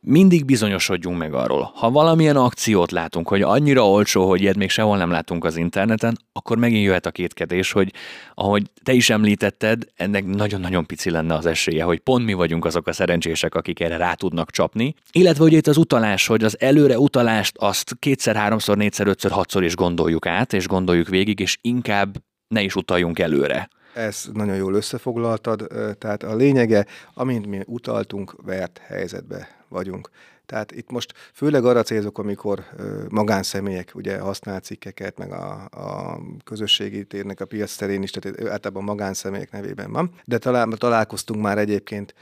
mindig 0.00 0.44
bizonyosodjunk 0.44 1.18
meg 1.18 1.34
arról. 1.34 1.72
Ha 1.74 1.90
valamilyen 1.90 2.36
akciót 2.36 2.90
látunk, 2.90 3.28
hogy 3.28 3.42
annyira 3.42 3.88
olcsó, 3.88 4.28
hogy 4.28 4.40
ilyet 4.40 4.56
még 4.56 4.70
sehol 4.70 4.96
nem 4.96 5.10
látunk 5.10 5.44
az 5.44 5.56
interneten, 5.56 6.18
akkor 6.32 6.58
megint 6.58 6.84
jöhet 6.84 7.06
a 7.06 7.10
kétkedés, 7.10 7.72
hogy 7.72 7.92
ahogy 8.34 8.70
te 8.82 8.92
is 8.92 9.10
említetted, 9.10 9.84
ennek 9.96 10.24
nagyon-nagyon 10.24 10.86
pici 10.86 11.10
lenne 11.10 11.34
az 11.34 11.46
esélye, 11.46 11.84
hogy 11.84 11.98
pont 11.98 12.24
mi 12.24 12.32
vagyunk 12.32 12.64
azok 12.64 12.86
a 12.86 12.92
szerencsések, 12.92 13.54
akik 13.54 13.80
erre 13.80 13.96
rá 13.96 14.14
tudnak 14.14 14.50
csapni. 14.50 14.94
Illetve 15.12 15.44
ugye 15.44 15.56
itt 15.56 15.66
az 15.66 15.76
utalás, 15.76 16.26
hogy 16.26 16.44
az 16.44 16.60
előre 16.60 16.98
utalást 16.98 17.56
azt 17.58 17.96
kétszer, 17.98 18.36
háromszor, 18.36 18.76
négyszer, 18.76 19.06
ötször, 19.06 19.30
hatszor 19.30 19.64
is 19.64 19.74
gondoljuk 19.74 20.26
át, 20.26 20.52
és 20.52 20.66
gondoljuk 20.66 21.08
végig, 21.08 21.40
és 21.40 21.58
inkább 21.60 22.16
ne 22.48 22.62
is 22.62 22.74
utaljunk 22.74 23.18
előre. 23.18 23.68
Ezt 23.94 24.32
nagyon 24.32 24.56
jól 24.56 24.74
összefoglaltad, 24.74 25.66
tehát 25.98 26.22
a 26.22 26.34
lényege, 26.34 26.86
amint 27.14 27.46
mi 27.46 27.60
utaltunk, 27.66 28.34
vert 28.44 28.80
helyzetbe 28.86 29.57
vagyunk. 29.68 30.10
Tehát 30.46 30.72
itt 30.72 30.90
most 30.90 31.12
főleg 31.32 31.64
arra 31.64 31.82
célzok, 31.82 32.18
amikor 32.18 32.64
magánszemélyek 33.08 33.90
ugye 33.94 34.18
használ 34.18 34.60
cikkeket, 34.60 35.18
meg 35.18 35.32
a, 35.32 35.68
a 35.70 36.20
közösségi 36.44 37.04
térnek 37.04 37.40
a 37.40 37.44
piac 37.44 37.76
terén 37.76 38.02
is, 38.02 38.10
tehát 38.10 38.48
általában 38.48 38.84
magánszemélyek 38.84 39.50
nevében 39.50 39.92
van. 39.92 40.10
De 40.24 40.38
talál, 40.38 40.66
találkoztunk 40.66 41.42
már 41.42 41.58
egyébként 41.58 42.14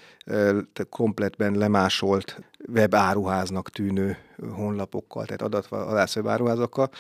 kompletben 0.89 1.55
lemásolt 1.55 2.41
webáruháznak 2.69 3.71
tűnő 3.71 4.17
honlapokkal, 4.55 5.25
tehát 5.25 5.43
adatvadász 5.43 6.17
webáruházakkal. 6.17 6.91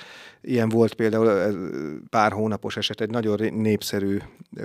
Ilyen 0.40 0.68
volt 0.68 0.94
például 0.94 1.52
pár 2.10 2.32
hónapos 2.32 2.76
eset, 2.76 3.00
egy 3.00 3.10
nagyon 3.10 3.54
népszerű 3.54 4.18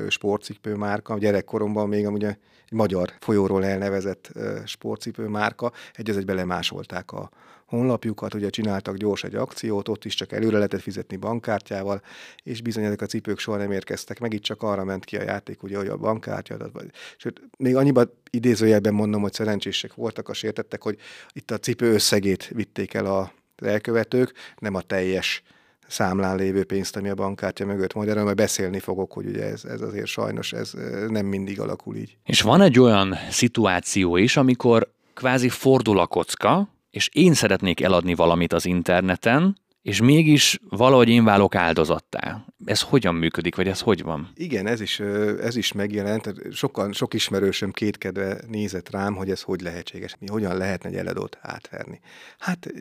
sportcipő 0.07 0.75
márka, 0.75 1.17
gyerekkoromban 1.17 1.87
még 1.87 2.05
amúgy 2.05 2.23
egy 2.23 2.37
magyar 2.71 3.13
folyóról 3.19 3.65
elnevezett 3.65 4.31
sportcipő 4.65 5.27
márka, 5.27 5.71
egy 5.93 6.09
az 6.09 6.17
egybe 6.17 6.33
lemásolták 6.33 7.11
a 7.11 7.29
honlapjukat, 7.71 8.33
ugye 8.33 8.49
csináltak 8.49 8.97
gyors 8.97 9.23
egy 9.23 9.35
akciót, 9.35 9.87
ott 9.87 10.05
is 10.05 10.15
csak 10.15 10.31
előre 10.31 10.55
lehetett 10.55 10.81
fizetni 10.81 11.15
bankkártyával, 11.15 12.01
és 12.43 12.61
bizony 12.61 12.83
ezek 12.83 13.01
a 13.01 13.05
cipők 13.05 13.39
soha 13.39 13.57
nem 13.57 13.71
érkeztek 13.71 14.19
meg, 14.19 14.33
itt 14.33 14.41
csak 14.41 14.63
arra 14.63 14.83
ment 14.83 15.05
ki 15.05 15.17
a 15.17 15.21
játék, 15.21 15.63
ugye, 15.63 15.77
hogy 15.77 15.87
a 15.87 15.97
bankkártya, 15.97 16.57
vagy, 16.73 16.89
sőt, 17.17 17.41
még 17.57 17.75
annyiban 17.75 18.11
idézőjelben 18.29 18.93
mondom, 18.93 19.21
hogy 19.21 19.33
szerencsések 19.33 19.93
voltak 19.93 20.29
a 20.29 20.33
sértettek, 20.33 20.81
hogy 20.81 20.97
itt 21.33 21.51
a 21.51 21.57
cipő 21.57 21.93
összegét 21.93 22.47
vitték 22.47 22.93
el 22.93 23.05
a 23.05 23.31
elkövetők, 23.55 24.33
nem 24.57 24.75
a 24.75 24.81
teljes 24.81 25.43
számlán 25.87 26.35
lévő 26.35 26.63
pénzt, 26.63 26.95
ami 26.95 27.09
a 27.09 27.15
bankkártya 27.15 27.65
mögött 27.65 27.93
majd 27.93 28.09
erről 28.09 28.23
majd 28.23 28.35
beszélni 28.35 28.79
fogok, 28.79 29.11
hogy 29.11 29.25
ugye 29.25 29.43
ez, 29.43 29.63
ez 29.63 29.81
azért 29.81 30.07
sajnos 30.07 30.53
ez 30.53 30.73
nem 31.07 31.25
mindig 31.25 31.59
alakul 31.59 31.95
így. 31.95 32.17
És 32.25 32.41
van 32.41 32.61
egy 32.61 32.79
olyan 32.79 33.15
szituáció 33.29 34.17
is, 34.17 34.37
amikor 34.37 34.91
kvázi 35.13 35.49
fordul 35.49 35.99
a 35.99 36.07
kocka, 36.07 36.69
és 36.91 37.09
én 37.13 37.33
szeretnék 37.33 37.81
eladni 37.81 38.15
valamit 38.15 38.53
az 38.53 38.65
interneten, 38.65 39.59
és 39.81 40.01
mégis 40.01 40.59
valahogy 40.69 41.09
én 41.09 41.23
válok 41.23 41.55
áldozattá. 41.55 42.45
Ez 42.65 42.81
hogyan 42.81 43.15
működik, 43.15 43.55
vagy 43.55 43.67
ez 43.67 43.79
hogy 43.79 44.03
van? 44.03 44.29
Igen, 44.35 44.67
ez 44.67 44.81
is, 44.81 44.99
ez 45.41 45.55
is 45.55 45.71
megjelent. 45.71 46.33
Sokan, 46.51 46.93
sok 46.93 47.13
ismerősöm 47.13 47.71
kétkedve 47.71 48.41
nézett 48.47 48.89
rám, 48.89 49.15
hogy 49.15 49.29
ez 49.29 49.41
hogy 49.41 49.61
lehetséges. 49.61 50.15
Mi 50.19 50.27
hogyan 50.27 50.57
lehetne 50.57 50.89
egy 50.89 50.95
eladót 50.95 51.37
átverni. 51.41 51.99
Hát 52.39 52.73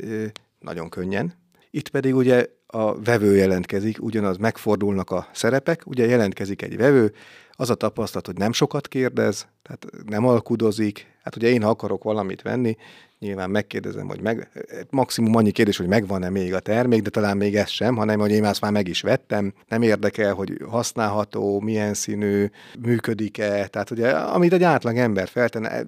nagyon 0.59 0.89
könnyen. 0.89 1.35
Itt 1.71 1.89
pedig 1.89 2.15
ugye 2.15 2.47
a 2.67 3.03
vevő 3.03 3.37
jelentkezik, 3.37 4.03
ugyanaz 4.03 4.37
megfordulnak 4.37 5.11
a 5.11 5.29
szerepek, 5.33 5.87
ugye 5.87 6.07
jelentkezik 6.07 6.63
egy 6.63 6.77
vevő, 6.77 7.15
az 7.53 7.71
a 7.71 7.75
tapasztalat, 7.75 8.27
hogy 8.27 8.37
nem 8.37 8.53
sokat 8.53 8.89
kérdez, 8.89 9.49
tehát 9.63 9.87
nem 10.07 10.27
alkudozik, 10.27 11.07
hát 11.23 11.37
ugye 11.37 11.49
én 11.49 11.63
ha 11.63 11.69
akarok 11.69 12.03
valamit 12.03 12.43
venni, 12.43 12.77
nyilván 13.21 13.51
megkérdezem, 13.51 14.09
hogy 14.09 14.21
meg, 14.21 14.49
maximum 14.91 15.37
annyi 15.37 15.51
kérdés, 15.51 15.77
hogy 15.77 15.87
megvan-e 15.87 16.31
még 16.31 16.55
a 16.55 16.61
termék, 16.61 17.03
de 17.03 17.11
talán 17.11 17.37
még 17.37 17.57
ez 17.57 17.69
sem, 17.69 17.97
hanem 17.97 18.19
hogy 18.19 18.31
én 18.31 18.45
ezt 18.45 18.61
már 18.61 18.73
meg 18.73 18.89
is 18.89 19.01
vettem, 19.01 19.53
nem 19.69 19.83
érdekel, 19.83 20.35
hogy 20.35 20.53
használható, 20.69 21.61
milyen 21.61 21.95
színű, 21.95 22.51
működik-e, 22.83 23.67
tehát 23.67 23.91
ugye 23.91 24.11
amit 24.11 24.53
egy 24.53 24.63
átlag 24.63 24.97
ember 24.97 25.29
feltenne, 25.29 25.83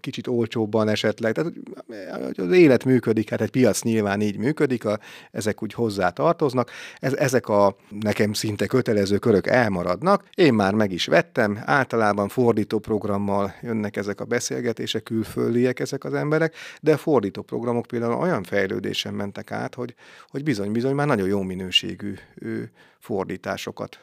kicsit 0.00 0.26
olcsóbban 0.26 0.88
esetleg, 0.88 1.32
tehát 1.32 1.52
hogy 2.24 2.46
az 2.46 2.52
élet 2.52 2.84
működik, 2.84 3.30
hát 3.30 3.40
egy 3.40 3.50
piac 3.50 3.82
nyilván 3.82 4.20
így 4.20 4.38
működik, 4.38 4.84
a, 4.84 4.98
ezek 5.30 5.62
úgy 5.62 5.72
hozzá 5.72 6.08
tartoznak, 6.08 6.70
ez, 6.98 7.12
ezek 7.12 7.48
a 7.48 7.76
nekem 8.00 8.32
szinte 8.32 8.66
kötelező 8.66 9.18
körök 9.18 9.46
elmaradnak, 9.46 10.24
én 10.34 10.54
már 10.54 10.74
meg 10.74 10.92
is 10.92 11.06
vettem, 11.06 11.58
általában 11.64 12.28
fordító 12.28 12.78
programmal 12.78 13.54
jönnek 13.62 13.96
ezek 13.96 14.20
a 14.20 14.24
beszélgetések, 14.24 15.02
külföldiek 15.02 15.80
ezek 15.80 16.04
az 16.04 16.14
emberek, 16.14 16.54
de 16.80 16.96
fordító 16.96 17.42
programok 17.42 17.86
például 17.86 18.20
olyan 18.20 18.42
fejlődésen 18.42 19.14
mentek 19.14 19.50
át, 19.50 19.74
hogy, 19.74 19.94
hogy 20.28 20.42
bizony-bizony 20.42 20.94
már 20.94 21.06
nagyon 21.06 21.28
jó 21.28 21.42
minőségű 21.42 22.14
fordításokat 22.98 23.98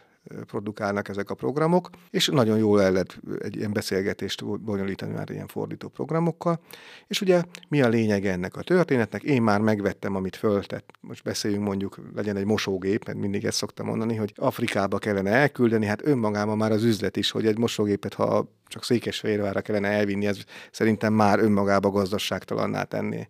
produkálnak 0.45 1.07
ezek 1.07 1.29
a 1.29 1.33
programok, 1.35 1.89
és 2.09 2.27
nagyon 2.27 2.57
jól 2.57 2.81
el 2.81 2.91
lehet 2.91 3.19
egy 3.39 3.55
ilyen 3.55 3.73
beszélgetést 3.73 4.59
bonyolítani 4.61 5.13
már 5.13 5.29
ilyen 5.29 5.47
fordító 5.47 5.87
programokkal. 5.87 6.59
És 7.07 7.21
ugye 7.21 7.43
mi 7.67 7.81
a 7.81 7.87
lényeg 7.87 8.25
ennek 8.25 8.55
a 8.55 8.61
történetnek? 8.61 9.23
Én 9.23 9.41
már 9.41 9.59
megvettem, 9.59 10.15
amit 10.15 10.35
föltett. 10.35 10.91
Most 10.99 11.23
beszéljünk 11.23 11.63
mondjuk, 11.63 11.99
legyen 12.15 12.37
egy 12.37 12.45
mosógép, 12.45 13.05
mert 13.05 13.17
mindig 13.17 13.45
ezt 13.45 13.57
szoktam 13.57 13.85
mondani, 13.85 14.15
hogy 14.15 14.33
Afrikába 14.35 14.97
kellene 14.97 15.31
elküldeni, 15.31 15.85
hát 15.85 16.05
önmagában 16.05 16.57
már 16.57 16.71
az 16.71 16.83
üzlet 16.83 17.17
is, 17.17 17.31
hogy 17.31 17.45
egy 17.45 17.57
mosógépet, 17.57 18.13
ha 18.13 18.51
csak 18.67 18.83
Székesfehérvárra 18.83 19.61
kellene 19.61 19.87
elvinni, 19.87 20.27
ez 20.27 20.37
szerintem 20.71 21.13
már 21.13 21.39
önmagába 21.39 21.89
gazdaságtalanná 21.89 22.83
tenni 22.83 23.27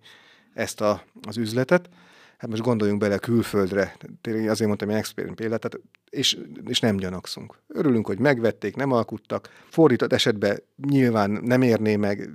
ezt 0.53 0.81
a, 0.81 1.03
az 1.27 1.38
üzletet 1.38 1.89
hát 2.41 2.50
most 2.50 2.62
gondoljunk 2.62 3.00
bele 3.00 3.17
külföldre, 3.17 3.95
tényleg 4.21 4.48
azért 4.48 4.67
mondtam 4.67 4.89
egy 4.89 4.95
experiment 4.95 5.38
példát, 5.38 5.60
tehát, 5.60 5.79
és, 6.12 6.38
és 6.68 6.80
nem 6.80 6.98
gyanakszunk. 6.98 7.60
Örülünk, 7.68 8.08
hogy 8.08 8.20
megvették, 8.20 8.75
nem 8.75 8.91
alkuttak. 8.91 9.50
Fordított 9.70 10.13
esetben 10.13 10.63
nyilván 10.88 11.32
nem 11.32 11.62
érné 11.62 11.96
meg 11.96 12.30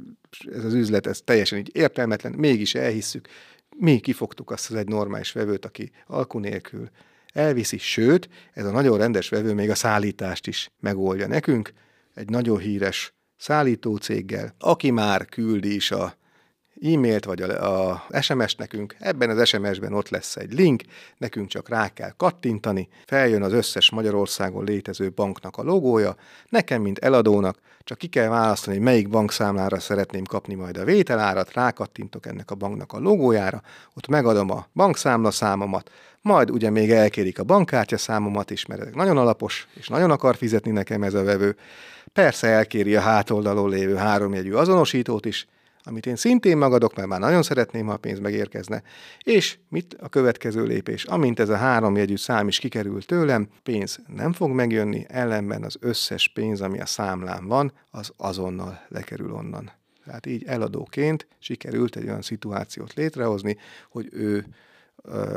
ez 0.53 0.65
az 0.65 0.75
üzlet, 0.75 1.07
ez 1.07 1.21
teljesen 1.25 1.59
így 1.59 1.71
értelmetlen, 1.73 2.33
mégis 2.33 2.75
elhisszük. 2.75 3.29
Mi 3.77 4.01
kifogtuk 4.01 4.51
azt 4.51 4.71
az 4.71 4.77
egy 4.77 4.89
normális 4.89 5.33
vevőt, 5.33 5.65
aki 5.65 5.91
alku 6.07 6.39
nélkül 6.39 6.91
elviszi, 7.33 7.79
sőt, 7.79 8.29
ez 8.53 8.65
a 8.65 8.71
nagyon 8.71 8.99
rendes 8.99 9.29
vevő 9.29 9.55
még 9.55 9.71
a 9.71 9.75
szállítást 9.75 10.47
is 10.47 10.71
megoldja 10.81 11.27
nekünk, 11.27 11.73
egy 12.15 12.31
nagyon 12.31 12.59
híres 12.59 13.15
szállítócéggel, 13.37 14.55
aki 14.59 14.91
már 14.91 15.25
küldi 15.25 15.75
is 15.75 15.91
a 15.91 16.17
e-mailt 16.83 17.25
vagy 17.25 17.43
a, 17.43 17.91
a 17.91 18.05
SMS-t 18.21 18.59
nekünk, 18.59 18.97
ebben 18.99 19.31
az 19.31 19.49
SMS-ben 19.49 19.93
ott 19.93 20.09
lesz 20.09 20.37
egy 20.37 20.53
link, 20.53 20.83
nekünk 21.17 21.49
csak 21.49 21.69
rá 21.69 21.89
kell 21.89 22.13
kattintani, 22.17 22.89
feljön 23.07 23.43
az 23.43 23.53
összes 23.53 23.91
Magyarországon 23.91 24.65
létező 24.65 25.11
banknak 25.11 25.57
a 25.57 25.63
logója, 25.63 26.17
nekem, 26.49 26.83
mint 26.83 26.99
eladónak, 26.99 27.59
csak 27.85 27.99
ki 27.99 28.07
kell 28.07 28.29
választani, 28.29 28.79
melyik 28.79 29.09
bankszámlára 29.09 29.81
szeretném 29.81 30.25
kapni 30.25 30.55
majd 30.55 30.77
a 30.77 30.85
vételárat, 30.85 31.53
rákattintok 31.53 32.27
ennek 32.27 32.51
a 32.51 32.55
banknak 32.55 32.93
a 32.93 32.99
logójára, 32.99 33.63
ott 33.95 34.07
megadom 34.07 34.51
a 34.51 34.67
bankszámla 34.75 35.31
számomat, 35.31 35.91
majd 36.21 36.51
ugye 36.51 36.71
még 36.71 36.91
elkérik 36.91 37.39
a 37.39 37.45
bankkártya 37.45 37.99
számomat 37.99 38.51
is, 38.51 38.67
mert 38.67 38.81
ez 38.81 38.93
nagyon 38.95 39.19
alapos, 39.19 39.69
és 39.75 39.89
nagyon 39.89 40.11
akar 40.11 40.37
fizetni 40.37 40.71
nekem 40.71 41.03
ez 41.03 41.15
a 41.15 41.25
vevő. 41.25 41.57
Persze 42.13 42.49
elkéri 42.49 42.97
a 42.97 43.01
hátoldalon 43.01 43.71
lévő 43.71 43.95
háromjegyű 43.95 44.53
azonosítót 44.53 45.25
is, 45.25 45.47
amit 45.87 46.07
én 46.07 46.17
szintén 46.17 46.57
magadok, 46.57 46.97
mert 46.97 47.09
már 47.09 47.21
nagyon 47.21 47.43
szeretném, 47.43 47.87
ha 47.87 47.93
a 47.93 47.97
pénz 47.97 48.19
megérkezne. 48.19 48.83
És 49.23 49.59
mit 49.69 49.97
a 50.01 50.09
következő 50.09 50.65
lépés? 50.65 51.05
Amint 51.05 51.41
ez 51.41 51.49
a 51.49 51.57
három 51.57 51.97
jegyű 51.97 52.17
szám 52.17 52.49
is 52.49 52.59
kikerül 52.59 53.03
tőlem, 53.03 53.49
pénz 53.63 54.01
nem 54.17 54.33
fog 54.33 54.51
megjönni, 54.51 55.05
ellenben 55.09 55.63
az 55.63 55.77
összes 55.81 56.29
pénz, 56.29 56.61
ami 56.61 56.81
a 56.81 56.87
számlán 56.87 57.47
van, 57.47 57.73
az 57.91 58.13
azonnal 58.17 58.81
lekerül 58.89 59.33
onnan. 59.33 59.73
Tehát 60.05 60.27
így 60.27 60.45
eladóként 60.47 61.27
sikerült 61.39 61.97
egy 61.97 62.05
olyan 62.05 62.23
szituációt 62.23 62.95
létrehozni, 62.95 63.57
hogy 63.91 64.09
ő 64.13 64.47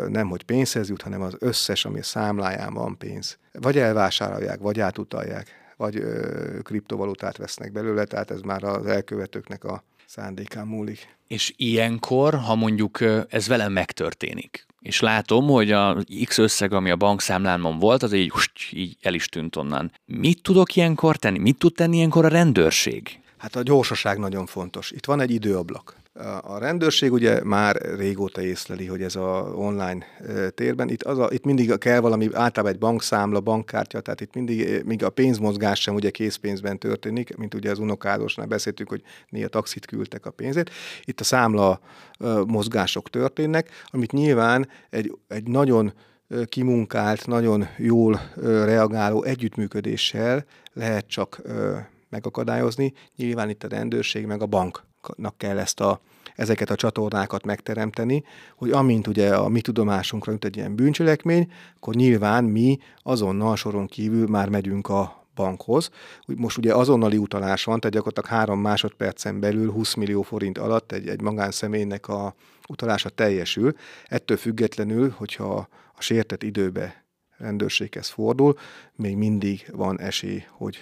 nem 0.08 0.30
hogy 0.30 0.44
pénzhez 0.44 0.90
jut, 0.90 1.02
hanem 1.02 1.22
az 1.22 1.36
összes, 1.40 1.86
ami 1.86 2.00
a 2.00 2.04
számláján 2.04 2.74
van 2.74 2.98
pénz. 2.98 3.38
Vagy 3.54 3.78
elvásárolják, 3.78 4.60
vagy 4.60 4.80
átutalják, 4.80 5.48
vagy 5.78 5.96
ö, 5.96 6.60
kriptovalutát 6.62 7.38
vesznek 7.38 7.72
belőle, 7.72 8.04
tehát 8.04 8.32
ez 8.32 8.42
már 8.42 8.64
az 8.64 8.86
elkövetőknek 8.86 9.64
a 9.64 9.84
szándékán 10.10 10.68
múlik. 10.68 11.18
És 11.28 11.54
ilyenkor, 11.58 12.36
ha 12.36 12.56
mondjuk 12.56 13.00
ez 13.30 13.48
velem 13.48 13.72
megtörténik, 13.72 14.66
és 14.82 15.00
látom, 15.00 15.48
hogy 15.48 15.72
a 15.72 15.98
X 16.24 16.38
összeg, 16.38 16.74
ami 16.74 16.90
a 16.90 16.96
bankszámlámon 16.96 17.80
volt, 17.80 18.04
az 18.04 18.14
így, 18.14 18.32
így 18.72 18.98
el 19.02 19.14
is 19.14 19.26
tűnt 19.26 19.56
onnan. 19.56 19.92
Mit 20.06 20.42
tudok 20.42 20.76
ilyenkor 20.76 21.16
tenni? 21.16 21.40
Mit 21.40 21.58
tud 21.58 21.74
tenni 21.74 21.96
ilyenkor 21.96 22.26
a 22.26 22.28
rendőrség? 22.28 23.20
Hát 23.38 23.56
a 23.56 23.64
gyorsaság 23.64 24.18
nagyon 24.18 24.46
fontos. 24.46 24.92
Itt 24.92 25.06
van 25.06 25.20
egy 25.20 25.32
időablak. 25.32 25.96
A 26.42 26.58
rendőrség 26.58 27.12
ugye 27.12 27.44
már 27.44 27.76
régóta 27.98 28.42
észleli, 28.42 28.86
hogy 28.86 29.02
ez 29.02 29.16
a 29.16 29.52
online 29.56 30.06
térben, 30.56 30.90
itt, 30.90 31.04
az 31.04 31.18
a, 31.18 31.28
itt 31.32 31.46
mindig 31.46 31.78
kell 31.78 32.00
valami, 32.00 32.30
általában 32.34 32.74
egy 32.74 32.80
bankszámla, 32.80 33.40
bankkártya, 33.40 34.00
tehát 34.00 34.22
itt 34.22 34.34
mindig, 34.34 34.84
míg 34.86 35.04
a 35.04 35.10
pénzmozgás 35.10 35.82
sem 35.82 35.96
ugye 35.96 36.10
készpénzben 36.10 36.78
történik, 36.78 37.38
mint 37.38 37.54
ugye 37.54 37.72
az 37.72 37.80
unokádosnál 37.80 38.48
beszéltük, 38.48 38.90
hogy 38.90 39.02
néha 39.30 39.48
taxit 39.48 39.86
küldtek 39.86 40.26
a 40.26 40.32
pénzét. 40.32 40.70
Itt 41.04 41.20
a 41.20 41.24
számla 41.24 41.80
mozgások 42.48 43.10
történnek, 43.10 43.70
amit 43.86 44.12
nyilván 44.12 44.68
egy, 44.90 45.18
egy 45.28 45.48
nagyon 45.48 45.94
kimunkált, 46.46 47.28
nagyon 47.28 47.68
jól 47.78 48.22
reagáló 48.44 49.24
együttműködéssel 49.24 50.46
lehet 50.74 51.08
csak 51.08 51.42
megakadályozni. 52.10 52.94
Nyilván 53.16 53.50
itt 53.50 53.64
a 53.64 53.68
rendőrség 53.68 54.26
meg 54.26 54.42
a 54.42 54.46
banknak 54.46 54.88
kell 55.38 55.58
ezt 55.58 55.80
a, 55.80 56.02
ezeket 56.36 56.70
a 56.70 56.76
csatornákat 56.76 57.46
megteremteni, 57.46 58.24
hogy 58.56 58.72
amint 58.72 59.08
ugye 59.08 59.36
a 59.36 59.48
mi 59.48 59.62
tudomásunkra 59.62 60.32
jut 60.32 60.46
egy 60.46 60.58
ilyen 60.58 60.76
bűncselekmény, 60.76 61.52
akkor 61.76 61.96
nyilván 61.96 62.44
mi 62.44 62.78
azonnal 63.04 63.56
soron 63.56 63.88
kívül 63.88 64.28
már 64.28 64.50
megyünk 64.50 64.90
a 64.90 65.28
bankhoz. 65.36 65.90
Most 66.26 66.58
ugye 66.58 66.74
azonnali 66.74 67.18
utalás 67.18 67.64
van, 67.64 67.80
tehát 67.80 67.96
gyakorlatilag 67.96 68.40
három 68.40 68.60
másodpercen 68.60 69.40
belül 69.40 69.72
20 69.72 69.94
millió 69.94 70.22
forint 70.22 70.58
alatt 70.58 70.92
egy, 70.92 71.08
egy 71.08 71.22
magánszemélynek 71.22 72.08
a 72.08 72.36
utalása 72.68 73.10
teljesül. 73.10 73.76
Ettől 74.08 74.38
függetlenül, 74.38 75.14
hogyha 75.18 75.68
a 75.96 76.02
sértett 76.02 76.44
időbe 76.44 77.09
rendőrséghez 77.40 78.08
fordul, 78.08 78.58
még 78.96 79.18
mindig 79.18 79.68
van 79.72 80.00
esély, 80.00 80.44
hogy 80.50 80.78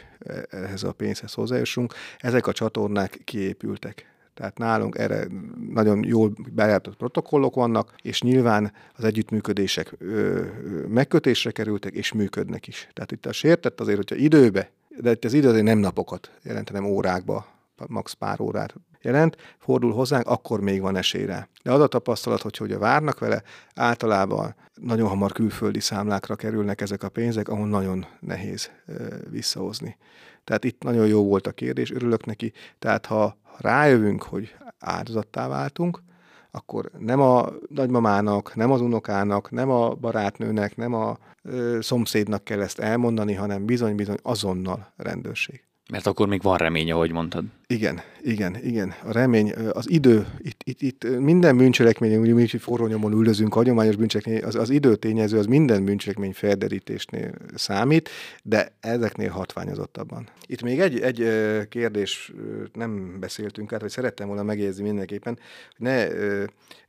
ehhez 0.49 0.83
a 0.83 0.91
pénzhez 0.91 1.33
hozzájussunk. 1.33 1.93
Ezek 2.17 2.47
a 2.47 2.51
csatornák 2.51 3.21
kiépültek. 3.23 4.15
Tehát 4.33 4.57
nálunk 4.57 4.97
erre 4.97 5.27
nagyon 5.71 6.03
jól 6.03 6.33
bejáratott 6.53 6.95
protokollok 6.95 7.55
vannak, 7.55 7.93
és 8.01 8.21
nyilván 8.21 8.71
az 8.95 9.03
együttműködések 9.03 9.93
ö, 9.97 10.45
megkötésre 10.87 11.51
kerültek, 11.51 11.93
és 11.93 12.13
működnek 12.13 12.67
is. 12.67 12.87
Tehát 12.93 13.11
itt 13.11 13.25
a 13.25 13.31
sértett 13.31 13.79
azért, 13.79 13.97
hogyha 13.97 14.15
időbe, 14.15 14.71
de 14.99 15.11
itt 15.11 15.25
az 15.25 15.33
idő 15.33 15.47
azért 15.47 15.63
nem 15.63 15.77
napokat 15.77 16.31
jelent, 16.43 16.69
hanem 16.69 16.85
órákba, 16.85 17.47
max 17.87 18.13
pár 18.13 18.41
órát 18.41 18.73
jelent, 19.01 19.37
fordul 19.57 19.93
hozzánk, 19.93 20.27
akkor 20.27 20.61
még 20.61 20.81
van 20.81 20.95
esélyre. 20.95 21.49
De 21.63 21.71
az 21.71 21.81
a 21.81 21.87
tapasztalat, 21.87 22.41
hogy 22.41 22.57
hogy 22.57 22.77
várnak 22.77 23.19
vele, 23.19 23.43
általában 23.75 24.55
nagyon 24.73 25.07
hamar 25.07 25.31
külföldi 25.31 25.79
számlákra 25.79 26.35
kerülnek 26.35 26.81
ezek 26.81 27.03
a 27.03 27.09
pénzek, 27.09 27.49
ahol 27.49 27.67
nagyon 27.67 28.05
nehéz 28.19 28.71
visszahozni. 29.29 29.97
Tehát 30.43 30.63
itt 30.63 30.83
nagyon 30.83 31.07
jó 31.07 31.23
volt 31.23 31.47
a 31.47 31.51
kérdés, 31.51 31.91
örülök 31.91 32.25
neki. 32.25 32.53
Tehát 32.79 33.05
ha 33.05 33.37
rájövünk, 33.57 34.23
hogy 34.23 34.55
áldozattá 34.79 35.47
váltunk, 35.47 36.01
akkor 36.51 36.91
nem 36.97 37.21
a 37.21 37.49
nagymamának, 37.67 38.55
nem 38.55 38.71
az 38.71 38.81
unokának, 38.81 39.51
nem 39.51 39.69
a 39.69 39.93
barátnőnek, 39.93 40.75
nem 40.75 40.93
a 40.93 41.17
ö, 41.41 41.77
szomszédnak 41.81 42.43
kell 42.43 42.61
ezt 42.61 42.79
elmondani, 42.79 43.33
hanem 43.33 43.65
bizony-bizony 43.65 44.17
azonnal 44.21 44.93
rendőrség. 44.95 45.66
Mert 45.91 46.07
akkor 46.07 46.27
még 46.27 46.41
van 46.41 46.57
remény, 46.57 46.91
ahogy 46.91 47.11
mondtad. 47.11 47.45
Igen, 47.67 48.01
igen, 48.21 48.57
igen. 48.63 48.93
A 49.03 49.11
remény, 49.11 49.53
az 49.71 49.89
idő, 49.89 50.27
itt, 50.37 50.61
itt, 50.63 50.81
itt 50.81 51.19
minden 51.19 51.57
bűncselekmény, 51.57 52.17
úgy 52.17 52.33
mi 52.33 52.41
is 52.41 52.55
forró 52.59 52.87
nyomon 52.87 53.13
üldözünk, 53.13 53.53
hagyományos 53.53 53.95
bűncselekmény, 53.95 54.43
az, 54.43 54.55
az 54.55 54.69
időtényező 54.69 55.37
az 55.37 55.45
minden 55.45 55.85
bűncselekmény 55.85 56.33
felderítésnél 56.33 57.33
számít, 57.55 58.09
de 58.43 58.75
ezeknél 58.79 59.29
hatványozottabban. 59.29 60.29
Itt 60.45 60.61
még 60.61 60.79
egy, 60.79 60.99
egy 60.99 61.29
kérdés 61.69 62.33
nem 62.73 63.19
beszéltünk 63.19 63.73
át, 63.73 63.81
vagy 63.81 63.89
szerettem 63.89 64.27
volna 64.27 64.43
megjegyezni 64.43 64.83
mindenképpen, 64.83 65.39
hogy 65.77 65.87
ne 65.87 66.07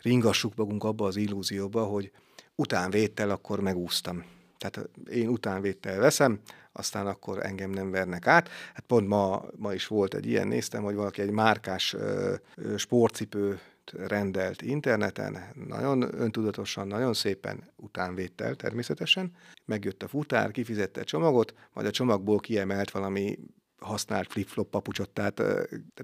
ringassuk 0.02 0.54
magunk 0.56 0.84
abba 0.84 1.06
az 1.06 1.16
illúzióba, 1.16 1.82
hogy 1.82 2.10
utánvétel 2.54 3.30
akkor 3.30 3.60
megúsztam. 3.60 4.24
Tehát 4.58 4.88
én 5.10 5.28
utánvétel 5.28 5.98
veszem, 5.98 6.40
aztán 6.78 7.06
akkor 7.06 7.46
engem 7.46 7.70
nem 7.70 7.90
vernek 7.90 8.26
át. 8.26 8.48
Hát 8.74 8.84
pont 8.86 9.08
ma, 9.08 9.44
ma 9.56 9.74
is 9.74 9.86
volt 9.86 10.14
egy 10.14 10.26
ilyen, 10.26 10.48
néztem, 10.48 10.82
hogy 10.82 10.94
valaki 10.94 11.20
egy 11.20 11.30
márkás 11.30 11.94
ö, 11.94 12.34
ö, 12.54 12.76
sportcipő 12.76 13.60
rendelt 13.92 14.62
interneten, 14.62 15.38
nagyon 15.68 16.20
öntudatosan, 16.20 16.86
nagyon 16.86 17.14
szépen 17.14 17.70
utánvétel 17.76 18.54
természetesen. 18.54 19.32
Megjött 19.64 20.02
a 20.02 20.08
futár, 20.08 20.50
kifizette 20.50 21.00
a 21.00 21.04
csomagot, 21.04 21.54
majd 21.72 21.86
a 21.86 21.90
csomagból 21.90 22.38
kiemelt 22.38 22.90
valami 22.90 23.38
használt 23.78 24.32
flip-flop 24.32 24.70
papucsot, 24.70 25.10
tehát 25.10 25.42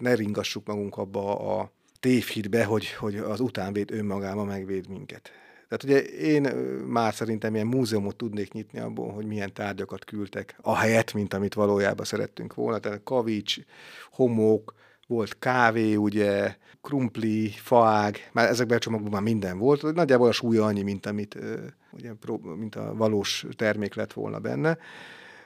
ne 0.01 0.15
ringassuk 0.15 0.67
magunk 0.67 0.97
abba 0.97 1.59
a 1.59 1.73
tévhitbe, 2.01 2.65
hogy, 2.65 2.93
hogy 2.93 3.17
az 3.17 3.41
utánvéd 3.41 3.91
önmagában 3.91 4.47
megvéd 4.47 4.89
minket. 4.89 5.31
Tehát 5.77 6.05
ugye 6.05 6.15
én 6.17 6.43
már 6.87 7.15
szerintem 7.15 7.55
ilyen 7.55 7.67
múzeumot 7.67 8.17
tudnék 8.17 8.53
nyitni 8.53 8.79
abból, 8.79 9.13
hogy 9.13 9.27
milyen 9.27 9.53
tárgyakat 9.53 10.05
küldtek, 10.05 10.57
a 10.61 10.77
helyet, 10.77 11.13
mint 11.13 11.35
amit 11.35 11.55
valójában 11.55 12.05
szerettünk 12.05 12.55
volna. 12.55 12.79
Tehát 12.79 13.01
kavics, 13.05 13.59
homok, 14.11 14.75
volt 15.07 15.39
kávé, 15.39 15.95
ugye, 15.95 16.57
krumpli, 16.83 17.49
faág, 17.49 18.17
már 18.33 18.49
ezekben 18.49 18.77
a 18.77 18.81
csomagban 18.81 19.11
már 19.11 19.23
minden 19.23 19.59
volt, 19.59 19.95
nagyjából 19.95 20.29
a 20.29 20.33
súlya 20.33 20.65
annyi, 20.65 20.83
mint 20.83 21.07
amit, 21.07 21.39
ugye, 21.93 22.13
mint 22.57 22.75
a 22.75 22.95
valós 22.95 23.47
termék 23.57 23.95
lett 23.95 24.13
volna 24.13 24.39
benne. 24.39 24.79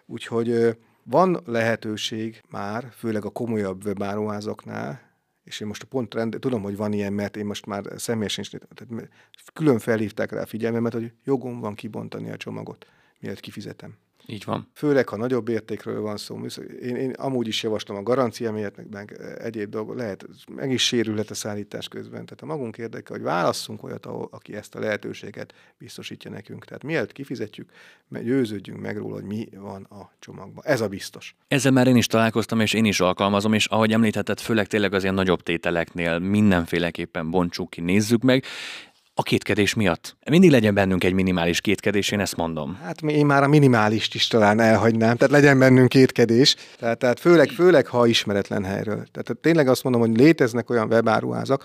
Úgyhogy 0.06 0.76
van 1.02 1.40
lehetőség 1.46 2.42
már, 2.50 2.88
főleg 2.96 3.24
a 3.24 3.30
komolyabb 3.30 3.86
webáruházaknál, 3.86 5.07
és 5.48 5.60
én 5.60 5.66
most 5.66 5.84
pont 5.84 6.14
rend, 6.14 6.36
tudom, 6.40 6.62
hogy 6.62 6.76
van 6.76 6.92
ilyen, 6.92 7.12
mert 7.12 7.36
én 7.36 7.46
most 7.46 7.66
már 7.66 7.84
személyesen 7.96 8.44
is, 8.44 8.50
tehát 8.50 9.10
külön 9.52 9.78
felhívták 9.78 10.32
rá 10.32 10.40
a 10.40 10.46
figyelmemet, 10.46 10.92
hogy 10.92 11.12
jogom 11.24 11.60
van 11.60 11.74
kibontani 11.74 12.30
a 12.30 12.36
csomagot, 12.36 12.86
mielőtt 13.20 13.40
kifizetem. 13.40 13.96
Így 14.30 14.44
van. 14.44 14.68
Főleg, 14.74 15.08
ha 15.08 15.16
nagyobb 15.16 15.48
értékről 15.48 16.00
van 16.00 16.16
szó. 16.16 16.40
Én, 16.82 16.96
én 16.96 17.10
amúgy 17.10 17.46
is 17.46 17.62
javaslom 17.62 17.96
a 17.96 18.02
garancia 18.02 18.52
miatt, 18.52 18.76
meg, 18.76 18.86
meg 18.90 19.20
egyéb 19.38 19.70
dolgok, 19.70 19.96
lehet, 19.96 20.26
meg 20.54 20.70
is 20.70 20.86
sérülhet 20.86 21.30
a 21.30 21.34
szállítás 21.34 21.88
közben. 21.88 22.24
Tehát 22.24 22.42
a 22.42 22.46
magunk 22.46 22.78
érdeke, 22.78 23.12
hogy 23.12 23.22
válasszunk 23.22 23.82
olyat, 23.82 24.06
ahol, 24.06 24.28
aki 24.30 24.54
ezt 24.54 24.74
a 24.74 24.78
lehetőséget 24.80 25.54
biztosítja 25.78 26.30
nekünk. 26.30 26.64
Tehát 26.64 26.82
mielőtt 26.82 27.12
kifizetjük, 27.12 27.70
győződjünk 28.08 28.80
meg 28.80 28.96
róla, 28.96 29.14
hogy 29.14 29.24
mi 29.24 29.48
van 29.56 29.82
a 29.82 30.10
csomagban. 30.18 30.64
Ez 30.64 30.80
a 30.80 30.88
biztos. 30.88 31.36
Ezzel 31.48 31.72
már 31.72 31.86
én 31.86 31.96
is 31.96 32.06
találkoztam, 32.06 32.60
és 32.60 32.72
én 32.72 32.84
is 32.84 33.00
alkalmazom, 33.00 33.52
és 33.52 33.66
ahogy 33.66 33.92
említetted, 33.92 34.40
főleg 34.40 34.66
tényleg 34.66 34.92
az 34.92 35.02
ilyen 35.02 35.14
nagyobb 35.14 35.42
tételeknél 35.42 36.18
mindenféleképpen 36.18 37.30
bontsuk 37.30 37.70
ki, 37.70 37.80
nézzük 37.80 38.22
meg, 38.22 38.44
a 39.18 39.22
kétkedés 39.22 39.74
miatt. 39.74 40.16
Mindig 40.30 40.50
legyen 40.50 40.74
bennünk 40.74 41.04
egy 41.04 41.12
minimális 41.12 41.60
kétkedés, 41.60 42.10
én 42.10 42.20
ezt 42.20 42.36
mondom. 42.36 42.78
Hát 42.82 43.02
én 43.02 43.26
már 43.26 43.42
a 43.42 43.48
minimálist 43.48 44.14
is 44.14 44.26
talán 44.26 44.60
elhagynám, 44.60 45.16
tehát 45.16 45.32
legyen 45.32 45.58
bennünk 45.58 45.88
kétkedés. 45.88 46.56
Tehát, 46.78 46.98
tehát 46.98 47.20
főleg, 47.20 47.48
főleg, 47.48 47.86
ha 47.86 48.06
ismeretlen 48.06 48.64
helyről. 48.64 49.06
Tehát 49.12 49.36
tényleg 49.40 49.68
azt 49.68 49.82
mondom, 49.82 50.00
hogy 50.00 50.16
léteznek 50.16 50.70
olyan 50.70 50.88
webáruházak, 50.88 51.64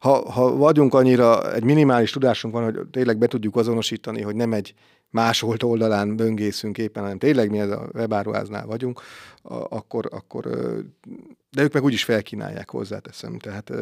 ha, 0.00 0.30
ha 0.30 0.56
vagyunk 0.56 0.94
annyira, 0.94 1.54
egy 1.54 1.64
minimális 1.64 2.10
tudásunk 2.10 2.54
van, 2.54 2.64
hogy 2.64 2.78
tényleg 2.90 3.18
be 3.18 3.26
tudjuk 3.26 3.56
azonosítani, 3.56 4.22
hogy 4.22 4.36
nem 4.36 4.52
egy 4.52 4.74
másolt 5.10 5.62
oldalán 5.62 6.16
böngészünk 6.16 6.78
éppen, 6.78 7.02
hanem 7.02 7.18
tényleg 7.18 7.50
mi 7.50 7.58
ez 7.58 7.70
a 7.70 7.88
webáruháznál 7.94 8.66
vagyunk, 8.66 9.00
akkor, 9.68 10.08
akkor 10.10 10.44
de 11.50 11.62
ők 11.62 11.72
meg 11.72 11.84
úgyis 11.84 12.04
felkínálják 12.04 12.70
hozzáteszem. 12.70 13.38
Tehát 13.38 13.72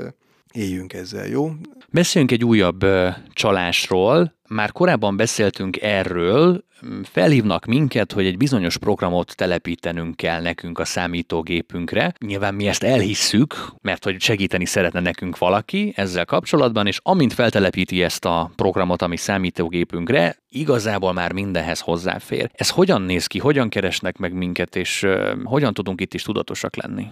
éljünk 0.53 0.93
ezzel, 0.93 1.27
jó? 1.27 1.51
Beszéljünk 1.93 2.33
egy 2.33 2.45
újabb 2.45 2.87
csalásról. 3.33 4.35
Már 4.49 4.73
korábban 4.73 5.17
beszéltünk 5.17 5.81
erről, 5.81 6.65
felhívnak 7.03 7.65
minket, 7.65 8.13
hogy 8.13 8.27
egy 8.27 8.37
bizonyos 8.37 8.79
programot 8.79 9.37
telepítenünk 9.37 10.17
kell 10.17 10.41
nekünk 10.41 10.79
a 10.79 10.85
számítógépünkre. 10.85 12.13
Nyilván 12.19 12.55
mi 12.55 12.67
ezt 12.67 12.83
elhisszük, 12.83 13.55
mert 13.83 14.05
hogy 14.05 14.21
segíteni 14.21 14.65
szeretne 14.65 15.01
nekünk 15.01 15.39
valaki 15.39 15.93
ezzel 15.97 16.25
kapcsolatban, 16.25 16.87
és 16.87 16.99
amint 17.03 17.33
feltelepíti 17.33 18.03
ezt 18.03 18.25
a 18.25 18.51
programot 18.57 19.03
a 19.03 19.07
mi 19.07 19.17
számítógépünkre, 19.17 20.37
igazából 20.49 21.13
már 21.13 21.33
mindenhez 21.33 21.81
hozzáfér. 21.81 22.51
Ez 22.53 22.71
hogyan 22.71 23.03
néz 23.03 23.27
ki, 23.27 23.39
hogyan 23.39 23.69
keresnek 23.69 24.19
meg 24.19 24.33
minket, 24.33 24.77
és 24.77 25.07
hogyan 25.45 25.75
tudunk 25.75 26.01
itt 26.01 26.15
is 26.15 26.23
tudatosak 26.23 26.77
lenni? 26.77 27.07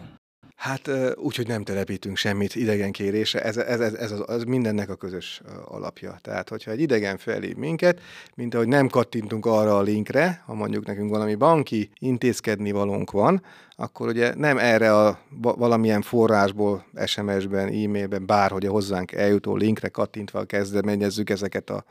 Hát 0.58 0.90
úgy, 1.14 1.36
hogy 1.36 1.46
nem 1.46 1.64
telepítünk 1.64 2.16
semmit 2.16 2.54
idegen 2.54 2.92
kérésre, 2.92 3.42
ez, 3.42 3.56
ez, 3.56 3.80
ez, 3.80 3.92
ez 3.94 4.12
az, 4.12 4.22
az 4.26 4.42
mindennek 4.44 4.88
a 4.90 4.94
közös 4.94 5.40
alapja. 5.64 6.18
Tehát, 6.22 6.48
hogyha 6.48 6.70
egy 6.70 6.80
idegen 6.80 7.18
felhív 7.18 7.56
minket, 7.56 8.00
mint 8.34 8.54
ahogy 8.54 8.68
nem 8.68 8.88
kattintunk 8.88 9.46
arra 9.46 9.76
a 9.76 9.82
linkre, 9.82 10.42
ha 10.46 10.54
mondjuk 10.54 10.86
nekünk 10.86 11.10
valami 11.10 11.34
banki 11.34 11.90
intézkedni 11.98 12.70
valónk 12.70 13.10
van, 13.10 13.42
akkor 13.76 14.08
ugye 14.08 14.34
nem 14.34 14.58
erre 14.58 14.96
a 14.96 15.18
valamilyen 15.40 16.02
forrásból, 16.02 16.84
SMS-ben, 17.06 17.68
e-mailben, 17.68 18.26
bárhogy 18.26 18.66
a 18.66 18.70
hozzánk 18.70 19.12
eljutó 19.12 19.56
linkre 19.56 19.88
kattintva 19.88 20.44
kezdeményezzük 20.44 21.30
ezeket 21.30 21.70
a 21.70 21.84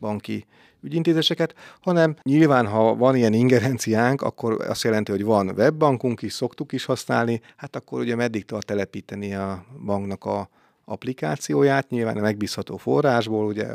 banki 0.00 0.46
ügyintézéseket, 0.84 1.54
hanem 1.80 2.16
nyilván, 2.22 2.66
ha 2.66 2.94
van 2.94 3.16
ilyen 3.16 3.32
ingerenciánk, 3.32 4.22
akkor 4.22 4.64
azt 4.68 4.82
jelenti, 4.82 5.10
hogy 5.10 5.24
van 5.24 5.48
webbankunk 5.48 6.22
is, 6.22 6.32
szoktuk 6.32 6.72
is 6.72 6.84
használni, 6.84 7.40
hát 7.56 7.76
akkor 7.76 8.00
ugye 8.00 8.14
meddig 8.14 8.44
tart 8.44 8.66
telepíteni 8.66 9.34
a 9.34 9.64
banknak 9.84 10.24
a 10.24 10.48
applikációját, 10.84 11.90
nyilván 11.90 12.16
a 12.16 12.20
megbízható 12.20 12.76
forrásból, 12.76 13.46
ugye 13.46 13.66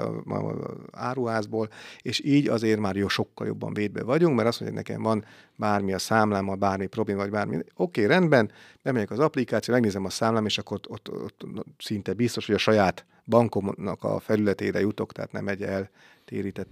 áruházból, 0.91 1.69
és 2.01 2.21
így 2.25 2.47
azért 2.47 2.79
már 2.79 2.95
jó, 2.95 3.07
sokkal 3.07 3.47
jobban 3.47 3.73
védve 3.73 4.03
vagyunk, 4.03 4.35
mert 4.35 4.47
azt 4.47 4.59
mondja, 4.59 4.77
hogy 4.77 4.87
nekem 4.87 5.03
van 5.03 5.25
bármi 5.55 5.93
a 5.93 5.99
számlámmal, 5.99 6.55
bármi 6.55 6.85
probléma, 6.85 7.19
vagy 7.19 7.29
bármi. 7.29 7.55
Oké, 7.55 7.65
okay, 7.75 8.05
rendben, 8.05 8.51
bemegyek 8.83 9.11
az 9.11 9.19
applikáció, 9.19 9.73
megnézem 9.73 10.05
a 10.05 10.09
számlám, 10.09 10.45
és 10.45 10.57
akkor 10.57 10.77
ott, 10.77 10.89
ott, 10.89 11.23
ott, 11.23 11.57
ott 11.57 11.67
szinte 11.77 12.13
biztos, 12.13 12.45
hogy 12.45 12.55
a 12.55 12.57
saját 12.57 13.05
bankomnak 13.29 14.03
a 14.03 14.19
felületére 14.19 14.79
jutok, 14.79 15.11
tehát 15.11 15.31
nem 15.31 15.47
egy 15.47 15.63
eltérített 15.63 16.69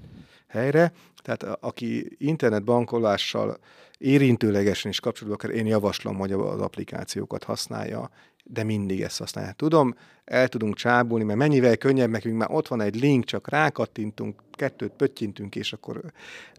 helyre. 0.48 0.94
Tehát 1.24 1.44
aki 1.44 2.16
internetbankolással 2.18 3.58
érintőlegesen 3.98 4.92
is 4.92 5.00
kapcsolatban 5.00 5.40
akar, 5.44 5.60
én 5.60 5.66
javaslom, 5.66 6.18
hogy 6.18 6.32
az 6.32 6.62
applikációkat 6.62 7.44
használja, 7.44 8.10
de 8.50 8.64
mindig 8.64 9.02
ezt 9.02 9.18
használják. 9.18 9.56
Tudom, 9.56 9.96
el 10.26 10.48
tudunk 10.48 10.76
csábulni, 10.76 11.24
mert 11.24 11.40
mennyivel 11.40 11.78
könnyebb 11.78 12.10
nekünk, 12.10 12.38
már 12.38 12.52
ott 12.52 12.68
van 12.68 12.82
egy 12.82 13.00
link, 13.00 13.24
csak 13.24 13.50
rákattintunk, 13.50 14.42
kettőt 14.52 14.92
pöttyintünk, 14.92 15.56
és 15.56 15.74
akkor 15.74 16.02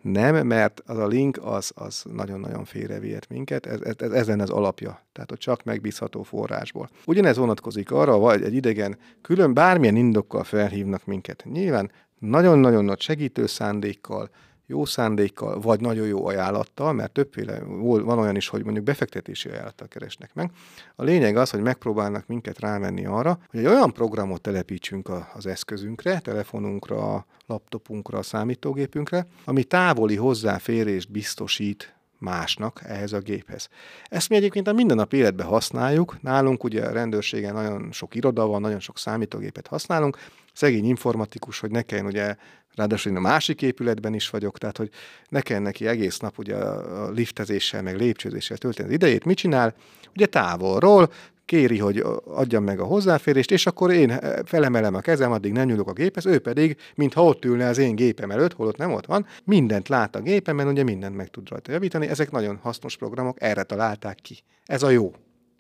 nem, 0.03 0.47
mert 0.47 0.83
az 0.87 0.99
a 0.99 1.07
link 1.07 1.39
az, 1.43 1.73
az 1.75 2.05
nagyon-nagyon 2.13 2.65
félrevihet 2.65 3.29
minket, 3.29 3.67
ez, 3.67 3.81
ez, 3.81 4.11
ezen 4.11 4.41
az 4.41 4.51
alapja, 4.51 5.03
tehát 5.13 5.31
hogy 5.31 5.39
csak 5.39 5.65
megbízható 5.65 6.23
forrásból. 6.23 6.91
Ugyanez 7.07 7.37
vonatkozik 7.37 7.91
arra, 7.91 8.19
vagy 8.19 8.43
egy 8.43 8.55
idegen 8.55 8.99
külön 9.23 9.55
bármilyen 9.55 9.97
indokkal 9.97 10.45
felhívnak 10.45 11.05
minket. 11.05 11.45
Nyilván 11.53 11.91
nagyon-nagyon 12.19 12.85
nagy 12.85 13.01
segítő 13.01 13.47
szándékkal, 13.47 14.31
jó 14.71 14.85
szándékkal, 14.85 15.61
vagy 15.61 15.81
nagyon 15.81 16.07
jó 16.07 16.27
ajánlattal, 16.27 16.93
mert 16.93 17.13
többféle, 17.13 17.61
van 17.81 18.19
olyan 18.19 18.37
is, 18.37 18.49
hogy 18.49 18.65
mondjuk 18.65 18.85
befektetési 18.85 19.49
ajánlattal 19.49 19.89
keresnek 19.89 20.35
meg. 20.35 20.51
A 20.97 21.03
lényeg 21.03 21.37
az, 21.37 21.51
hogy 21.51 21.61
megpróbálnak 21.61 22.27
minket 22.27 22.59
rávenni 22.59 23.07
arra, 23.07 23.39
hogy 23.51 23.61
egy 23.61 23.67
olyan 23.67 23.93
programot 23.93 24.41
telepítsünk 24.41 25.11
az 25.35 25.47
eszközünkre, 25.47 26.19
telefonunkra, 26.19 27.27
laptopunkra, 27.47 28.23
számítógépünkre, 28.23 29.27
ami 29.45 29.65
távoli 29.65 30.17
hozzáférést 30.17 31.11
biztosít 31.11 31.97
másnak 32.19 32.81
ehhez 32.85 33.13
a 33.13 33.19
géphez. 33.19 33.69
Ezt 34.05 34.29
mi 34.29 34.37
egyébként 34.37 34.69
a 34.69 34.73
mindennapi 34.73 35.17
életben 35.17 35.47
használjuk, 35.47 36.23
nálunk 36.23 36.65
ugye 36.65 36.87
a 36.87 36.93
rendőrségen 36.93 37.55
nagyon 37.55 37.93
sok 37.93 38.15
iroda 38.15 38.47
van, 38.47 38.61
nagyon 38.61 38.81
sok 38.81 38.99
számítógépet 38.99 39.67
használunk, 39.67 40.19
szegény 40.53 40.85
informatikus, 40.85 41.59
hogy 41.59 41.71
ne 41.71 41.83
kelljen 41.83 42.07
ugye 42.07 42.37
ráadásul 42.79 43.13
én 43.13 43.19
a 43.19 43.21
másik 43.21 43.63
épületben 43.63 44.15
is 44.15 44.31
vagyok, 44.31 44.59
tehát 44.59 44.77
hogy 44.77 44.91
ne 45.29 45.41
kell 45.41 45.61
neki 45.61 45.87
egész 45.87 46.19
nap 46.19 46.39
ugye 46.39 46.55
a 46.55 47.11
liftezéssel, 47.11 47.83
meg 47.83 47.97
lépcsőzéssel 47.97 48.57
tölteni 48.57 48.89
az 48.89 48.95
idejét. 48.95 49.25
Mit 49.25 49.37
csinál? 49.37 49.75
Ugye 50.15 50.27
távolról 50.27 51.13
kéri, 51.45 51.79
hogy 51.79 52.05
adjam 52.25 52.65
meg 52.65 52.81
a 52.81 52.85
hozzáférést, 52.85 53.51
és 53.51 53.67
akkor 53.67 53.91
én 53.91 54.21
felemelem 54.45 54.95
a 54.95 55.01
kezem, 55.01 55.33
addig 55.33 55.53
nem 55.53 55.67
nyúlok 55.67 55.89
a 55.89 55.93
géphez, 55.93 56.27
ő 56.27 56.39
pedig, 56.39 56.77
mintha 56.95 57.25
ott 57.25 57.45
ülne 57.45 57.69
az 57.69 57.79
én 57.79 57.95
gépem 57.95 58.31
előtt, 58.31 58.53
holott 58.53 58.77
nem 58.77 58.93
ott 58.93 59.07
van, 59.07 59.27
mindent 59.45 59.89
lát 59.89 60.17
a 60.17 60.21
gépemen, 60.21 60.69
ugye 60.69 60.83
mindent 60.83 61.17
meg 61.17 61.29
tud 61.29 61.49
rajta 61.49 61.73
javítani. 61.73 62.07
Ezek 62.07 62.31
nagyon 62.31 62.59
hasznos 62.63 62.97
programok, 62.97 63.43
erre 63.43 63.63
találták 63.63 64.19
ki. 64.23 64.39
Ez 64.65 64.83
a 64.83 64.91
jó 64.91 65.15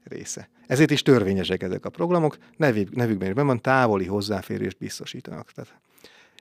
része. 0.04 0.48
Ezért 0.66 0.90
is 0.90 1.02
törvényesek 1.02 1.62
ezek 1.62 1.84
a 1.84 1.90
programok, 1.90 2.36
nevük, 2.56 2.94
nevükben 2.94 3.28
is 3.28 3.34
van, 3.34 3.60
távoli 3.60 4.06
hozzáférést 4.06 4.78
biztosítanak. 4.78 5.52
Tehát 5.52 5.74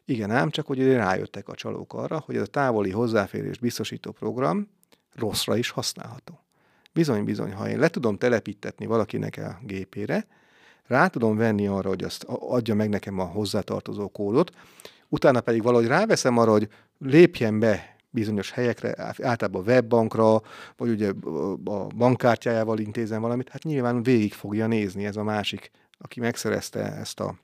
igen 0.09 0.31
ám, 0.31 0.49
csak 0.49 0.67
hogy 0.67 0.93
rájöttek 0.93 1.47
a 1.47 1.55
csalók 1.55 1.93
arra, 1.93 2.23
hogy 2.25 2.35
ez 2.35 2.41
a 2.41 2.45
távoli 2.45 2.91
hozzáférést 2.91 3.59
biztosító 3.59 4.11
program 4.11 4.67
rosszra 5.15 5.57
is 5.57 5.69
használható. 5.69 6.39
Bizony-bizony, 6.93 7.53
ha 7.53 7.69
én 7.69 7.79
le 7.79 7.87
tudom 7.87 8.17
telepítetni 8.17 8.85
valakinek 8.85 9.37
a 9.37 9.59
gépére, 9.65 10.27
rá 10.85 11.07
tudom 11.07 11.37
venni 11.37 11.67
arra, 11.67 11.89
hogy 11.89 12.03
azt 12.03 12.23
adja 12.27 12.75
meg 12.75 12.89
nekem 12.89 13.19
a 13.19 13.23
hozzátartozó 13.23 14.07
kódot, 14.07 14.51
utána 15.09 15.41
pedig 15.41 15.63
valahogy 15.63 15.87
ráveszem 15.87 16.37
arra, 16.37 16.51
hogy 16.51 16.69
lépjen 16.99 17.59
be 17.59 17.95
bizonyos 18.09 18.51
helyekre, 18.51 19.13
általában 19.21 19.63
webbankra, 19.65 20.41
vagy 20.77 20.89
ugye 20.89 21.11
a 21.63 21.87
bankkártyájával 21.87 22.79
intézem 22.79 23.21
valamit, 23.21 23.49
hát 23.49 23.63
nyilván 23.63 24.03
végig 24.03 24.33
fogja 24.33 24.67
nézni 24.67 25.05
ez 25.05 25.15
a 25.15 25.23
másik, 25.23 25.71
aki 25.97 26.19
megszerezte 26.19 26.79
ezt 26.79 27.19
a 27.19 27.35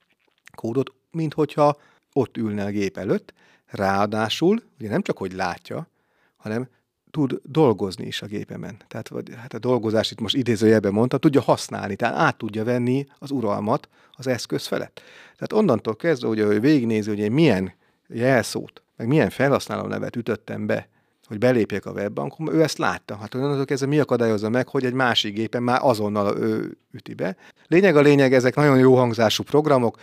kódot, 0.56 0.93
mint 1.12 1.34
hogyha 1.34 1.78
ott 2.13 2.38
ülne 2.38 2.65
a 2.65 2.69
gép 2.69 2.97
előtt, 2.97 3.34
ráadásul, 3.65 4.63
ugye 4.80 4.89
nem 4.89 5.02
csak, 5.02 5.17
hogy 5.17 5.34
látja, 5.34 5.88
hanem 6.36 6.67
tud 7.12 7.39
dolgozni 7.43 8.06
is 8.06 8.21
a 8.21 8.26
gépemen. 8.26 8.78
Tehát 8.88 9.08
vagy, 9.08 9.30
hát 9.36 9.54
a 9.54 9.60
dolgozás 9.60 10.12
itt 10.12 10.19
most 10.19 10.36
idézőjelben 10.36 10.93
mondta, 10.93 11.17
tudja 11.17 11.41
használni, 11.41 11.95
tehát 11.95 12.15
át 12.15 12.38
tudja 12.38 12.63
venni 12.63 13.08
az 13.19 13.32
uralmat 13.32 13.89
az 14.12 14.28
eszköz 14.28 14.67
felett. 14.67 15.02
Tehát 15.23 15.54
onnantól 15.54 15.95
kezdve, 15.95 16.28
hogy 16.28 16.62
végignézi, 16.62 17.10
hogy 17.10 17.19
én 17.19 17.32
milyen 17.32 17.73
jelszót, 18.08 18.84
meg 18.95 19.08
milyen 19.08 19.30
felhasználó 19.30 19.88
nevet 19.88 20.15
ütöttem 20.15 20.65
be 20.65 20.88
hogy 21.27 21.38
belépjek 21.38 21.86
a 21.86 21.91
webbankom, 21.91 22.53
ő 22.53 22.62
ezt 22.62 22.77
látta. 22.77 23.15
Hát 23.15 23.36
onnantól 23.36 23.65
kezdve 23.65 23.88
mi 23.88 23.99
akadályozza 23.99 24.49
meg, 24.49 24.67
hogy 24.67 24.86
egy 24.86 24.93
másik 24.93 25.33
gépen 25.33 25.63
már 25.63 25.79
azonnal 25.81 26.38
ő 26.38 26.77
üti 26.91 27.13
be. 27.13 27.36
Lényeg 27.67 27.95
a 27.95 28.01
lényeg, 28.01 28.33
ezek 28.33 28.55
nagyon 28.55 28.77
jó 28.77 28.95
hangzású 28.95 29.43
programok, 29.43 29.97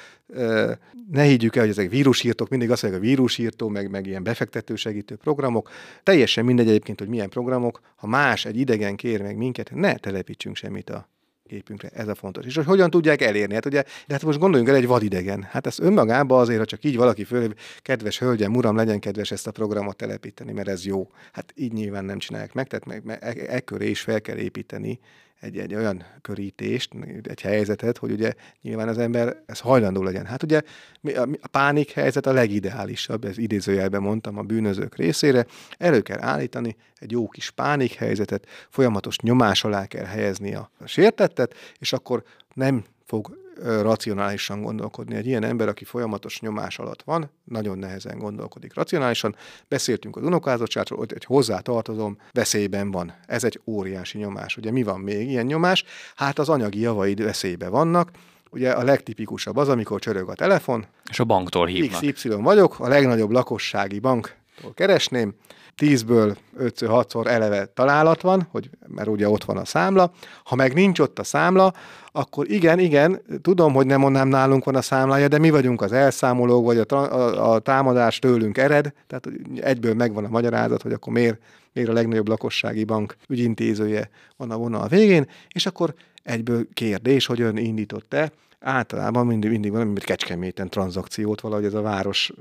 ne 1.10 1.22
higgyük 1.22 1.56
el, 1.56 1.62
hogy 1.62 1.70
ezek 1.70 1.90
vírusírtók, 1.90 2.48
mindig 2.48 2.70
azt 2.70 2.82
mondják, 2.82 3.02
a 3.02 3.06
vírusírtó, 3.06 3.68
meg, 3.68 3.90
meg 3.90 4.06
ilyen 4.06 4.22
befektető 4.22 4.74
segítő 4.74 5.16
programok. 5.16 5.70
Teljesen 6.02 6.44
mindegy 6.44 6.68
egyébként, 6.68 6.98
hogy 6.98 7.08
milyen 7.08 7.28
programok. 7.28 7.80
Ha 7.96 8.06
más, 8.06 8.44
egy 8.44 8.58
idegen 8.58 8.96
kér 8.96 9.22
meg 9.22 9.36
minket, 9.36 9.70
ne 9.74 9.96
telepítsünk 9.96 10.56
semmit 10.56 10.90
a 10.90 11.08
képünkre. 11.50 11.88
Ez 11.88 12.08
a 12.08 12.14
fontos. 12.14 12.46
És 12.46 12.56
hogy 12.56 12.64
hogyan 12.64 12.90
tudják 12.90 13.22
elérni? 13.22 13.54
Hát 13.54 13.66
ugye, 13.66 13.82
de 13.82 14.14
hát 14.14 14.24
most 14.24 14.38
gondoljunk 14.38 14.70
el 14.70 14.76
egy 14.76 14.86
vadidegen. 14.86 15.42
Hát 15.42 15.66
ez 15.66 15.78
önmagában 15.78 16.40
azért, 16.40 16.58
ha 16.58 16.64
csak 16.64 16.84
így 16.84 16.96
valaki 16.96 17.24
föl, 17.24 17.52
kedves 17.78 18.18
hölgyem, 18.18 18.54
uram, 18.54 18.76
legyen 18.76 18.98
kedves 18.98 19.30
ezt 19.30 19.46
a 19.46 19.50
programot 19.50 19.96
telepíteni, 19.96 20.52
mert 20.52 20.68
ez 20.68 20.86
jó. 20.86 21.10
Hát 21.32 21.52
így 21.56 21.72
nyilván 21.72 22.04
nem 22.04 22.18
csinálják 22.18 22.52
meg, 22.52 22.66
tehát 22.66 22.84
meg, 22.84 23.04
meg 23.04 23.38
e, 23.38 23.54
e 23.54 23.60
köré 23.60 23.88
is 23.88 24.00
fel 24.00 24.20
kell 24.20 24.36
építeni 24.36 24.98
egy, 25.40 25.58
egy 25.58 25.74
olyan 25.74 26.04
körítést, 26.22 26.94
egy 27.22 27.40
helyzetet, 27.40 27.98
hogy 27.98 28.10
ugye 28.10 28.32
nyilván 28.62 28.88
az 28.88 28.98
ember 28.98 29.42
ez 29.46 29.60
hajlandó 29.60 30.02
legyen. 30.02 30.26
Hát 30.26 30.42
ugye 30.42 30.62
a, 31.02 31.48
pánik 31.50 31.90
helyzet 31.90 32.26
a 32.26 32.32
legideálisabb, 32.32 33.24
ez 33.24 33.38
idézőjelben 33.38 34.02
mondtam 34.02 34.38
a 34.38 34.42
bűnözők 34.42 34.96
részére. 34.96 35.46
Elő 35.78 36.00
kell 36.00 36.20
állítani 36.20 36.76
egy 36.96 37.10
jó 37.10 37.28
kis 37.28 37.50
pánik 37.50 37.92
helyzetet, 37.92 38.46
folyamatos 38.68 39.18
nyomás 39.18 39.64
alá 39.64 39.86
kell 39.86 40.04
helyezni 40.04 40.54
a 40.54 40.70
sértettet, 40.84 41.54
és 41.78 41.92
akkor 41.92 42.22
nem 42.54 42.84
fog 43.04 43.38
racionálisan 43.64 44.62
gondolkodni. 44.62 45.14
Egy 45.14 45.26
ilyen 45.26 45.44
ember, 45.44 45.68
aki 45.68 45.84
folyamatos 45.84 46.40
nyomás 46.40 46.78
alatt 46.78 47.02
van, 47.02 47.30
nagyon 47.44 47.78
nehezen 47.78 48.18
gondolkodik 48.18 48.74
racionálisan. 48.74 49.36
Beszéltünk 49.68 50.16
az 50.16 50.22
unokázottságról, 50.22 50.98
hogy 50.98 51.12
egy 51.14 51.24
hozzátartozom 51.24 52.16
veszélyben 52.32 52.90
van. 52.90 53.14
Ez 53.26 53.44
egy 53.44 53.60
óriási 53.64 54.18
nyomás. 54.18 54.56
Ugye 54.56 54.70
mi 54.70 54.82
van 54.82 55.00
még 55.00 55.28
ilyen 55.28 55.46
nyomás? 55.46 55.84
Hát 56.16 56.38
az 56.38 56.48
anyagi 56.48 56.80
javaid 56.80 57.22
veszélybe 57.22 57.68
vannak, 57.68 58.10
Ugye 58.52 58.70
a 58.70 58.82
legtipikusabb 58.82 59.56
az, 59.56 59.68
amikor 59.68 60.00
csörög 60.00 60.28
a 60.28 60.34
telefon. 60.34 60.86
És 61.10 61.20
a 61.20 61.24
banktól 61.24 61.66
hívnak. 61.66 62.12
XY 62.12 62.28
vagyok, 62.28 62.80
a 62.80 62.88
legnagyobb 62.88 63.30
lakossági 63.30 63.98
banktól 63.98 64.74
keresném, 64.74 65.34
10-ből 65.80 66.36
5-6-szor 66.58 67.26
eleve 67.26 67.64
találat 67.64 68.20
van, 68.20 68.48
hogy, 68.50 68.70
mert 68.86 69.08
ugye 69.08 69.28
ott 69.28 69.44
van 69.44 69.56
a 69.56 69.64
számla. 69.64 70.12
Ha 70.44 70.54
meg 70.54 70.74
nincs 70.74 70.98
ott 70.98 71.18
a 71.18 71.24
számla, 71.24 71.72
akkor 72.12 72.50
igen, 72.50 72.78
igen, 72.78 73.22
tudom, 73.42 73.72
hogy 73.72 73.86
nem 73.86 74.02
onnám 74.02 74.28
nálunk 74.28 74.64
van 74.64 74.74
a 74.74 74.82
számlája, 74.82 75.28
de 75.28 75.38
mi 75.38 75.50
vagyunk 75.50 75.82
az 75.82 75.92
elszámolók, 75.92 76.64
vagy 76.64 76.78
a, 76.78 76.94
a, 76.94 77.52
a 77.52 77.58
támadás 77.58 78.18
tőlünk 78.18 78.58
ered, 78.58 78.92
tehát 79.06 79.28
egyből 79.60 79.94
megvan 79.94 80.24
a 80.24 80.28
magyarázat, 80.28 80.82
hogy 80.82 80.92
akkor 80.92 81.12
miért, 81.12 81.38
miért 81.72 81.90
a 81.90 81.92
legnagyobb 81.92 82.28
lakossági 82.28 82.84
bank 82.84 83.16
ügyintézője 83.28 84.10
van 84.36 84.50
a 84.50 84.56
vonal 84.56 84.88
végén, 84.88 85.26
és 85.52 85.66
akkor 85.66 85.94
egyből 86.22 86.68
kérdés, 86.72 87.26
hogy 87.26 87.40
ön 87.40 87.56
indított-e, 87.56 88.32
általában 88.60 89.26
mindig, 89.26 89.50
mindig 89.50 89.70
valami, 89.70 89.90
mint 89.90 90.04
kecskeméten 90.04 90.68
tranzakciót, 90.68 91.40
valahogy 91.40 91.64
ez 91.64 91.74
a 91.74 91.80
város 91.80 92.32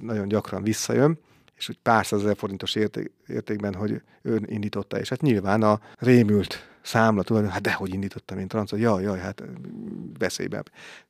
nagyon 0.00 0.28
gyakran 0.28 0.62
visszajön, 0.62 1.18
és 1.56 1.68
úgy 1.68 1.78
pár 1.82 2.06
százezer 2.06 2.36
forintos 2.36 2.74
érték, 2.74 3.12
értékben, 3.26 3.74
hogy 3.74 4.02
ön 4.22 4.44
indította, 4.46 4.98
és 4.98 5.08
hát 5.08 5.20
nyilván 5.20 5.62
a 5.62 5.80
rémült 5.98 6.68
számla 6.82 7.22
tudod, 7.22 7.48
hát 7.48 7.62
dehogy 7.62 7.94
indítottam 7.94 8.38
én 8.38 8.48
transzot, 8.48 8.78
jaj, 8.78 9.02
jaj, 9.02 9.18
hát 9.18 9.42
veszélybe. 10.18 10.62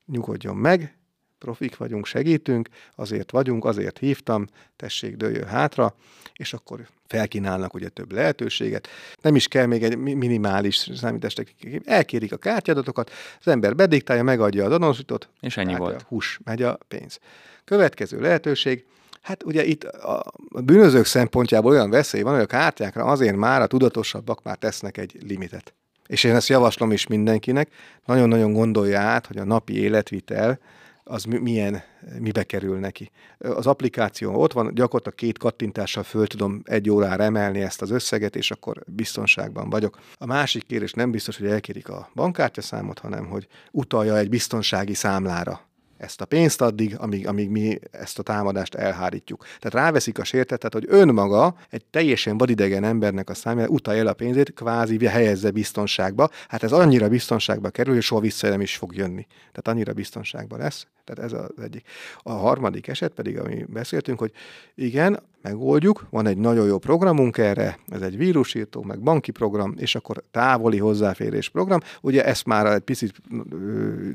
Nyugodjon 0.05 0.55
meg, 0.55 0.97
profik 1.39 1.77
vagyunk, 1.77 2.05
segítünk, 2.05 2.69
azért 2.95 3.31
vagyunk, 3.31 3.65
azért 3.65 3.97
hívtam, 3.97 4.47
tessék, 4.75 5.15
dőljön 5.15 5.47
hátra, 5.47 5.95
és 6.33 6.53
akkor 6.53 6.87
felkínálnak 7.07 7.73
ugye 7.73 7.89
több 7.89 8.11
lehetőséget. 8.11 8.87
Nem 9.21 9.35
is 9.35 9.47
kell 9.47 9.65
még 9.65 9.83
egy 9.83 9.97
minimális 9.97 10.89
számítástechnikai, 10.95 11.81
elkérik 11.85 12.31
a 12.31 12.37
kártyadatokat, 12.37 13.11
az 13.39 13.47
ember 13.47 13.75
bediktálja, 13.75 14.23
megadja 14.23 14.65
az 14.65 14.71
azonosítót, 14.71 15.29
és 15.39 15.57
ennyi 15.57 15.75
volt. 15.75 16.01
Hús, 16.01 16.39
megy 16.43 16.61
a 16.61 16.77
pénz. 16.87 17.19
Következő 17.63 18.19
lehetőség, 18.19 18.85
Hát 19.27 19.43
ugye 19.43 19.65
itt 19.65 19.83
a 19.83 20.33
bűnözők 20.63 21.05
szempontjából 21.05 21.71
olyan 21.71 21.89
veszély 21.89 22.21
van, 22.21 22.33
hogy 22.33 22.41
a 22.41 22.45
kártyákra 22.45 23.03
azért 23.03 23.35
már 23.35 23.61
a 23.61 23.67
tudatosabbak 23.67 24.43
már 24.43 24.57
tesznek 24.57 24.97
egy 24.97 25.17
limitet. 25.27 25.73
és 26.07 26.23
én 26.23 26.35
ezt 26.35 26.47
javaslom 26.47 26.91
is 26.91 27.07
mindenkinek, 27.07 27.69
nagyon-nagyon 28.05 28.53
gondolja 28.53 28.99
át, 28.99 29.25
hogy 29.25 29.37
a 29.37 29.43
napi 29.43 29.79
életvitel 29.79 30.59
az 31.03 31.23
milyen, 31.23 31.83
mibe 32.19 32.43
kerül 32.43 32.79
neki. 32.79 33.11
Az 33.37 33.67
applikáció 33.67 34.41
ott 34.41 34.53
van, 34.53 34.73
gyakorlatilag 34.73 35.15
két 35.15 35.37
kattintással 35.37 36.03
föl 36.03 36.27
tudom 36.27 36.61
egy 36.65 36.89
órára 36.89 37.23
emelni 37.23 37.61
ezt 37.61 37.81
az 37.81 37.91
összeget, 37.91 38.35
és 38.35 38.51
akkor 38.51 38.83
biztonságban 38.85 39.69
vagyok. 39.69 39.99
A 40.17 40.25
másik 40.25 40.65
kérés 40.65 40.93
nem 40.93 41.11
biztos, 41.11 41.37
hogy 41.37 41.47
elkérik 41.47 41.89
a 41.89 42.09
bankkártyaszámot, 42.15 42.99
hanem 42.99 43.25
hogy 43.25 43.47
utalja 43.71 44.17
egy 44.17 44.29
biztonsági 44.29 44.93
számlára 44.93 45.66
ezt 45.97 46.21
a 46.21 46.25
pénzt 46.25 46.61
addig, 46.61 46.95
amíg, 46.97 47.27
amíg 47.27 47.49
mi 47.49 47.79
ezt 47.91 48.19
a 48.19 48.23
támadást 48.23 48.75
elhárítjuk. 48.75 49.45
Tehát 49.59 49.85
ráveszik 49.85 50.19
a 50.19 50.23
sértetet, 50.23 50.73
hogy 50.73 50.85
önmaga 50.87 51.55
egy 51.69 51.85
teljesen 51.85 52.37
vadidegen 52.37 52.83
embernek 52.83 53.29
a 53.29 53.33
számára 53.33 53.67
utalja 53.67 54.09
a 54.09 54.13
pénzét, 54.13 54.53
kvázi 54.53 55.05
helyezze 55.05 55.51
biztonságba. 55.51 56.29
Hát 56.47 56.63
ez 56.63 56.71
annyira 56.71 57.09
biztonságba 57.09 57.69
kerül, 57.69 57.93
hogy 57.93 58.03
soha 58.03 58.21
vissza 58.21 58.49
nem 58.49 58.61
is 58.61 58.75
fog 58.75 58.95
jönni. 58.95 59.27
Tehát 59.37 59.67
annyira 59.67 59.93
biztonságban 59.93 60.59
lesz. 60.59 60.87
Tehát 61.03 61.31
ez 61.31 61.39
az 61.39 61.63
egyik. 61.63 61.87
A 62.23 62.31
harmadik 62.31 62.87
eset 62.87 63.11
pedig, 63.11 63.39
ami 63.39 63.65
beszéltünk, 63.67 64.19
hogy 64.19 64.31
igen, 64.75 65.19
megoldjuk, 65.41 66.07
van 66.09 66.27
egy 66.27 66.37
nagyon 66.37 66.67
jó 66.67 66.77
programunk 66.77 67.37
erre, 67.37 67.79
ez 67.87 68.01
egy 68.01 68.17
vírusírtó, 68.17 68.81
meg 68.81 68.99
banki 68.99 69.31
program, 69.31 69.73
és 69.77 69.95
akkor 69.95 70.23
távoli 70.31 70.77
hozzáférés 70.77 71.49
program. 71.49 71.79
Ugye 72.01 72.25
ezt 72.25 72.45
már 72.45 72.65
egy 72.65 72.81
picit 72.81 73.13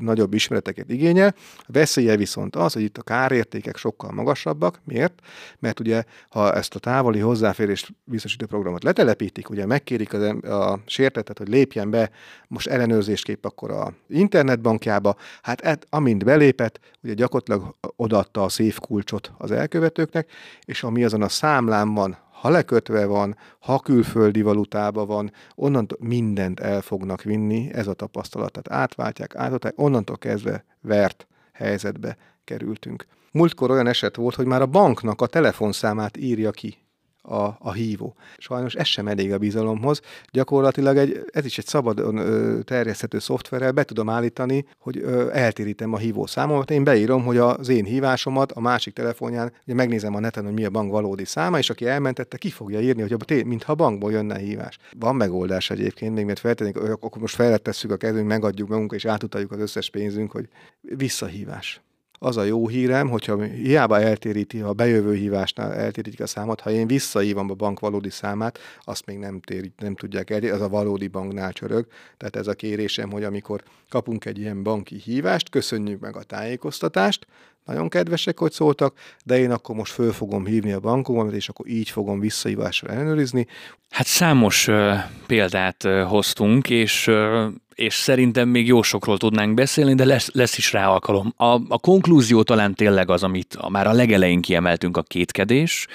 nagyobb 0.01 0.35
ismereteket 0.35 0.91
igényel. 0.91 1.35
A 1.59 1.73
veszélye 1.73 2.17
viszont 2.17 2.57
az, 2.57 2.73
hogy 2.73 2.83
itt 2.83 2.99
a 2.99 3.03
kárértékek 3.03 3.77
sokkal 3.77 4.11
magasabbak. 4.13 4.81
Miért? 4.85 5.21
Mert 5.59 5.81
ugye, 5.81 6.05
ha 6.29 6.55
ezt 6.55 6.75
a 6.75 6.79
távoli 6.79 7.19
hozzáférés 7.19 7.93
biztosító 8.05 8.47
programot 8.47 8.83
letelepítik, 8.83 9.51
ugye 9.51 9.67
megkérik 9.67 10.13
az, 10.13 10.23
a 10.45 10.81
sértetet, 10.87 11.39
hogy 11.39 11.49
lépjen 11.49 11.91
be 11.91 12.11
most 12.49 12.69
ellenőrzésképp 12.69 13.45
akkor 13.45 13.71
a 13.71 13.93
internetbankjába, 14.09 15.17
hát 15.43 15.61
et, 15.61 15.87
amint 15.91 16.25
belépett, 16.25 16.81
ugye 17.03 17.15
gyakorlatilag 17.15 17.75
odaadta 17.97 18.43
a 18.43 18.51
kulcsot 18.81 19.33
az 19.39 19.51
elkövetőknek, 19.51 20.31
és 20.65 20.83
ami 20.83 21.05
azon 21.13 21.25
a 21.25 21.29
számlán 21.29 21.95
van, 21.95 22.17
ha 22.31 22.49
lekötve 22.49 23.07
van, 23.07 23.37
ha 23.59 23.79
külföldi 23.79 24.43
valutában 24.43 25.07
van, 25.07 25.33
onnantól 25.55 25.99
mindent 26.01 26.61
el 26.61 26.81
fognak 26.81 27.23
vinni, 27.23 27.73
ez 27.73 27.87
a 27.87 27.93
tapasztalat. 27.93 28.53
Tehát 28.53 28.83
átváltják, 28.83 29.35
átadják, 29.37 29.75
onnantól 29.77 30.19
kezdve 30.19 30.65
vert 30.81 31.27
helyzetbe 31.53 32.17
kerültünk. 32.45 33.07
Múltkor 33.33 33.71
olyan 33.71 33.87
eset 33.87 34.17
volt, 34.17 34.35
hogy 34.35 34.47
már 34.47 34.61
a 34.63 34.67
banknak 34.67 35.21
a 35.21 35.27
telefonszámát 35.27 36.17
írja 36.17 36.51
ki 36.51 36.82
a, 37.23 37.57
a 37.59 37.73
hívó. 37.73 38.15
Sajnos 38.39 38.75
ez 38.75 38.87
sem 38.87 39.09
elég 39.09 39.33
a 39.33 39.39
bizalomhoz. 39.39 40.01
Gyakorlatilag 40.31 40.97
egy, 40.97 41.25
ez 41.33 41.45
is 41.45 41.59
egy 41.59 41.67
szabadon 41.67 42.17
ö, 42.17 42.61
terjeszthető 42.63 43.19
szoftverrel 43.19 43.73
be 43.73 43.85
tudom 43.85 44.09
állítani, 44.09 44.67
hogy 44.79 44.99
ö, 44.99 45.31
eltérítem 45.33 45.93
a 45.93 45.99
hívó 45.99 46.27
számomat. 46.27 46.71
Én 46.71 46.85
beírom, 46.85 47.25
hogy 47.25 47.37
az 47.37 47.69
én 47.69 47.85
hívásomat 47.85 48.53
a 48.53 48.61
másik 48.61 48.95
telefonján, 48.95 49.53
ugye 49.65 49.75
megnézem 49.75 50.15
a 50.15 50.21
neten, 50.21 50.45
hogy 50.45 50.53
mi 50.55 50.65
a 50.65 50.71
bank 50.71 50.91
valódi 50.91 51.25
száma, 51.25 51.59
és 51.59 51.71
aki 51.71 51.87
elmentette, 51.87 52.37
ki 52.37 52.51
fogja 52.51 52.81
írni, 52.81 53.03
hogy 53.03 53.17
té, 53.25 53.43
mintha 53.43 53.75
bankból 53.75 54.13
jönne 54.13 54.39
hívás. 54.39 54.79
Van 54.99 55.17
megoldás 55.17 55.71
egyébként, 55.71 56.15
még 56.15 56.25
mert 56.25 56.39
feltennék, 56.39 56.77
akkor 56.77 57.21
most 57.21 57.35
fellettesszük 57.35 57.91
a 57.91 57.97
kezünk, 57.97 58.27
megadjuk 58.27 58.69
magunkat, 58.69 58.97
és 58.97 59.05
átutaljuk 59.05 59.53
az 59.53 59.61
összes 59.61 59.91
pénzünk, 59.91 60.31
hogy 60.31 60.49
visszahívás 60.81 61.81
az 62.23 62.37
a 62.37 62.43
jó 62.43 62.69
hírem, 62.69 63.09
hogyha 63.09 63.43
hiába 63.43 64.01
eltéríti, 64.01 64.59
ha 64.59 64.73
bejövő 64.73 65.15
hívásnál 65.15 65.73
eltérítik 65.73 66.21
a 66.21 66.27
számot, 66.27 66.61
ha 66.61 66.71
én 66.71 66.87
visszahívom 66.87 67.51
a 67.51 67.55
bank 67.55 67.81
valódi 67.81 68.11
számát, 68.11 68.59
azt 68.85 69.07
még 69.07 69.19
nem, 69.19 69.41
térít, 69.41 69.81
nem 69.81 69.95
tudják 69.95 70.31
el, 70.31 70.43
az 70.43 70.61
a 70.61 70.69
valódi 70.69 71.09
banknál 71.09 71.53
csörög. 71.53 71.87
Tehát 72.17 72.37
ez 72.37 72.47
a 72.47 72.55
kérésem, 72.55 73.11
hogy 73.11 73.25
amikor 73.25 73.63
kapunk 73.89 74.25
egy 74.25 74.39
ilyen 74.39 74.63
banki 74.63 74.97
hívást, 74.97 75.49
köszönjük 75.49 76.01
meg 76.01 76.17
a 76.17 76.23
tájékoztatást, 76.23 77.27
nagyon 77.65 77.89
kedvesek, 77.89 78.39
hogy 78.39 78.53
szóltak, 78.53 78.95
de 79.25 79.39
én 79.39 79.51
akkor 79.51 79.75
most 79.75 79.93
föl 79.93 80.13
fogom 80.13 80.47
hívni 80.47 80.73
a 80.73 80.81
bankomat, 80.81 81.33
és 81.33 81.49
akkor 81.49 81.69
így 81.69 81.91
fogom 81.91 82.21
visszahívásra 82.21 82.89
ellenőrizni. 82.89 83.47
Hát 83.91 84.07
számos 84.07 84.69
uh, 84.69 84.95
példát 85.27 85.85
uh, 85.85 86.03
hoztunk, 86.03 86.71
és 86.71 87.07
uh, 87.07 87.47
és 87.75 87.95
szerintem 87.95 88.49
még 88.49 88.67
jó 88.67 88.83
sokról 88.83 89.19
tudnánk 89.19 89.55
beszélni, 89.55 89.95
de 89.95 90.05
lesz, 90.05 90.31
lesz 90.33 90.59
is 90.59 90.73
rá 90.73 90.89
alkalom. 90.89 91.33
A, 91.37 91.45
a 91.69 91.79
konklúzió 91.81 92.43
talán 92.43 92.75
tényleg 92.75 93.11
az, 93.11 93.23
amit 93.23 93.69
már 93.69 93.87
a 93.87 93.93
legelején 93.93 94.41
kiemeltünk, 94.41 94.97
a 94.97 95.03
kétkedés, 95.03 95.87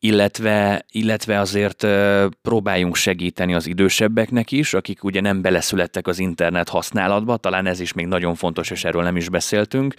illetve, 0.00 0.84
illetve 0.92 1.38
azért 1.38 1.86
próbáljunk 2.42 2.96
segíteni 2.96 3.54
az 3.54 3.66
idősebbeknek 3.66 4.52
is, 4.52 4.74
akik 4.74 5.04
ugye 5.04 5.20
nem 5.20 5.42
beleszülettek 5.42 6.06
az 6.06 6.18
internet 6.18 6.68
használatba, 6.68 7.36
talán 7.36 7.66
ez 7.66 7.80
is 7.80 7.92
még 7.92 8.06
nagyon 8.06 8.34
fontos, 8.34 8.70
és 8.70 8.84
erről 8.84 9.02
nem 9.02 9.16
is 9.16 9.28
beszéltünk. 9.28 9.94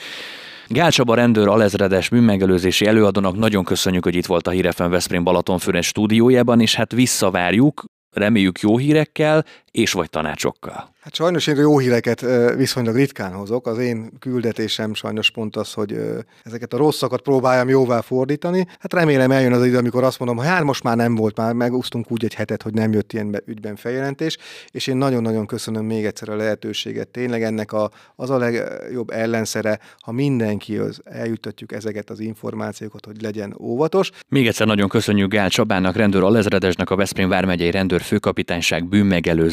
Gál 0.68 0.92
Csaba 0.92 1.16
rendőr 1.16 1.48
alezredes 1.48 2.10
bűnmegelőzési 2.10 2.86
előadónak 2.86 3.38
nagyon 3.38 3.64
köszönjük, 3.64 4.04
hogy 4.04 4.16
itt 4.16 4.26
volt 4.26 4.48
a 4.48 4.52
Hírefen 4.52 4.90
Veszprém 4.90 5.24
Balatonfüred 5.24 5.84
stúdiójában, 5.84 6.62
és 6.62 6.76
hát 6.76 6.92
visszavárjuk, 6.92 7.84
reméljük 8.12 8.60
jó 8.60 8.78
hírekkel, 8.78 9.46
és 9.72 9.92
vagy 9.92 10.10
tanácsokkal. 10.10 10.98
Hát 11.00 11.16
sajnos 11.16 11.48
én 11.48 11.56
jó 11.56 11.80
híreket 11.80 12.26
viszonylag 12.56 12.96
ritkán 12.96 13.34
hozok. 13.34 13.68
Az 13.68 13.78
én 13.78 14.12
küldetésem 14.20 14.94
sajnos 14.94 15.32
pont 15.32 15.56
az, 15.56 15.74
hogy 15.74 16.00
ezeket 16.44 16.74
a 16.74 16.78
rosszakat 16.78 17.22
próbáljam 17.22 17.70
jóvá 17.70 18.02
fordítani. 18.02 18.68
Hát 18.80 18.94
remélem 18.94 19.32
eljön 19.32 19.54
az 19.54 19.66
idő, 19.66 19.78
amikor 19.78 20.04
azt 20.04 20.20
mondom, 20.20 20.38
hogy 20.38 20.48
hát 20.48 20.64
most 20.64 20.84
már 20.84 20.96
nem 20.96 21.16
volt, 21.16 21.38
már 21.38 21.54
megúsztunk 21.54 22.12
úgy 22.12 22.24
egy 22.24 22.34
hetet, 22.34 22.62
hogy 22.62 22.74
nem 22.74 22.94
jött 22.94 23.14
ilyen 23.14 23.44
ügyben 23.46 23.76
feljelentés, 23.76 24.38
és 24.72 24.88
én 24.88 24.98
nagyon-nagyon 24.98 25.46
köszönöm 25.46 25.86
még 25.86 26.06
egyszer 26.06 26.30
a 26.30 26.36
lehetőséget. 26.36 27.08
Tényleg 27.08 27.44
ennek 27.44 27.74
a, 27.74 27.92
az 28.16 28.30
a 28.30 28.38
legjobb 28.38 29.10
ellenszere, 29.10 29.80
ha 30.00 30.12
mindenki 30.12 30.78
az 30.78 31.02
eljutatjuk 31.04 31.72
ezeket 31.72 32.10
az 32.10 32.20
információkat, 32.20 33.06
hogy 33.06 33.22
legyen 33.22 33.56
óvatos. 33.60 34.12
Még 34.28 34.48
egyszer 34.48 34.68
nagyon 34.68 34.90
köszönjük 34.90 35.32
Gál 35.32 35.50
Csabának, 35.50 35.96
rendőr 35.96 36.24
Alezredesnek, 36.24 36.90
a 36.90 36.96
Veszprém 36.96 37.30
vármegyei 37.30 37.72
rendőr 37.72 38.02
főkapitányság 38.02 38.88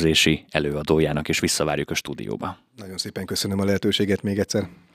bűnmegelőzési 0.07 0.45
előadójának, 0.51 1.29
és 1.29 1.40
visszavárjuk 1.40 1.90
a 1.90 1.95
stúdióba. 1.95 2.59
Nagyon 2.77 2.97
szépen 2.97 3.25
köszönöm 3.25 3.61
a 3.61 3.64
lehetőséget 3.64 4.23
még 4.23 4.38
egyszer. 4.38 4.69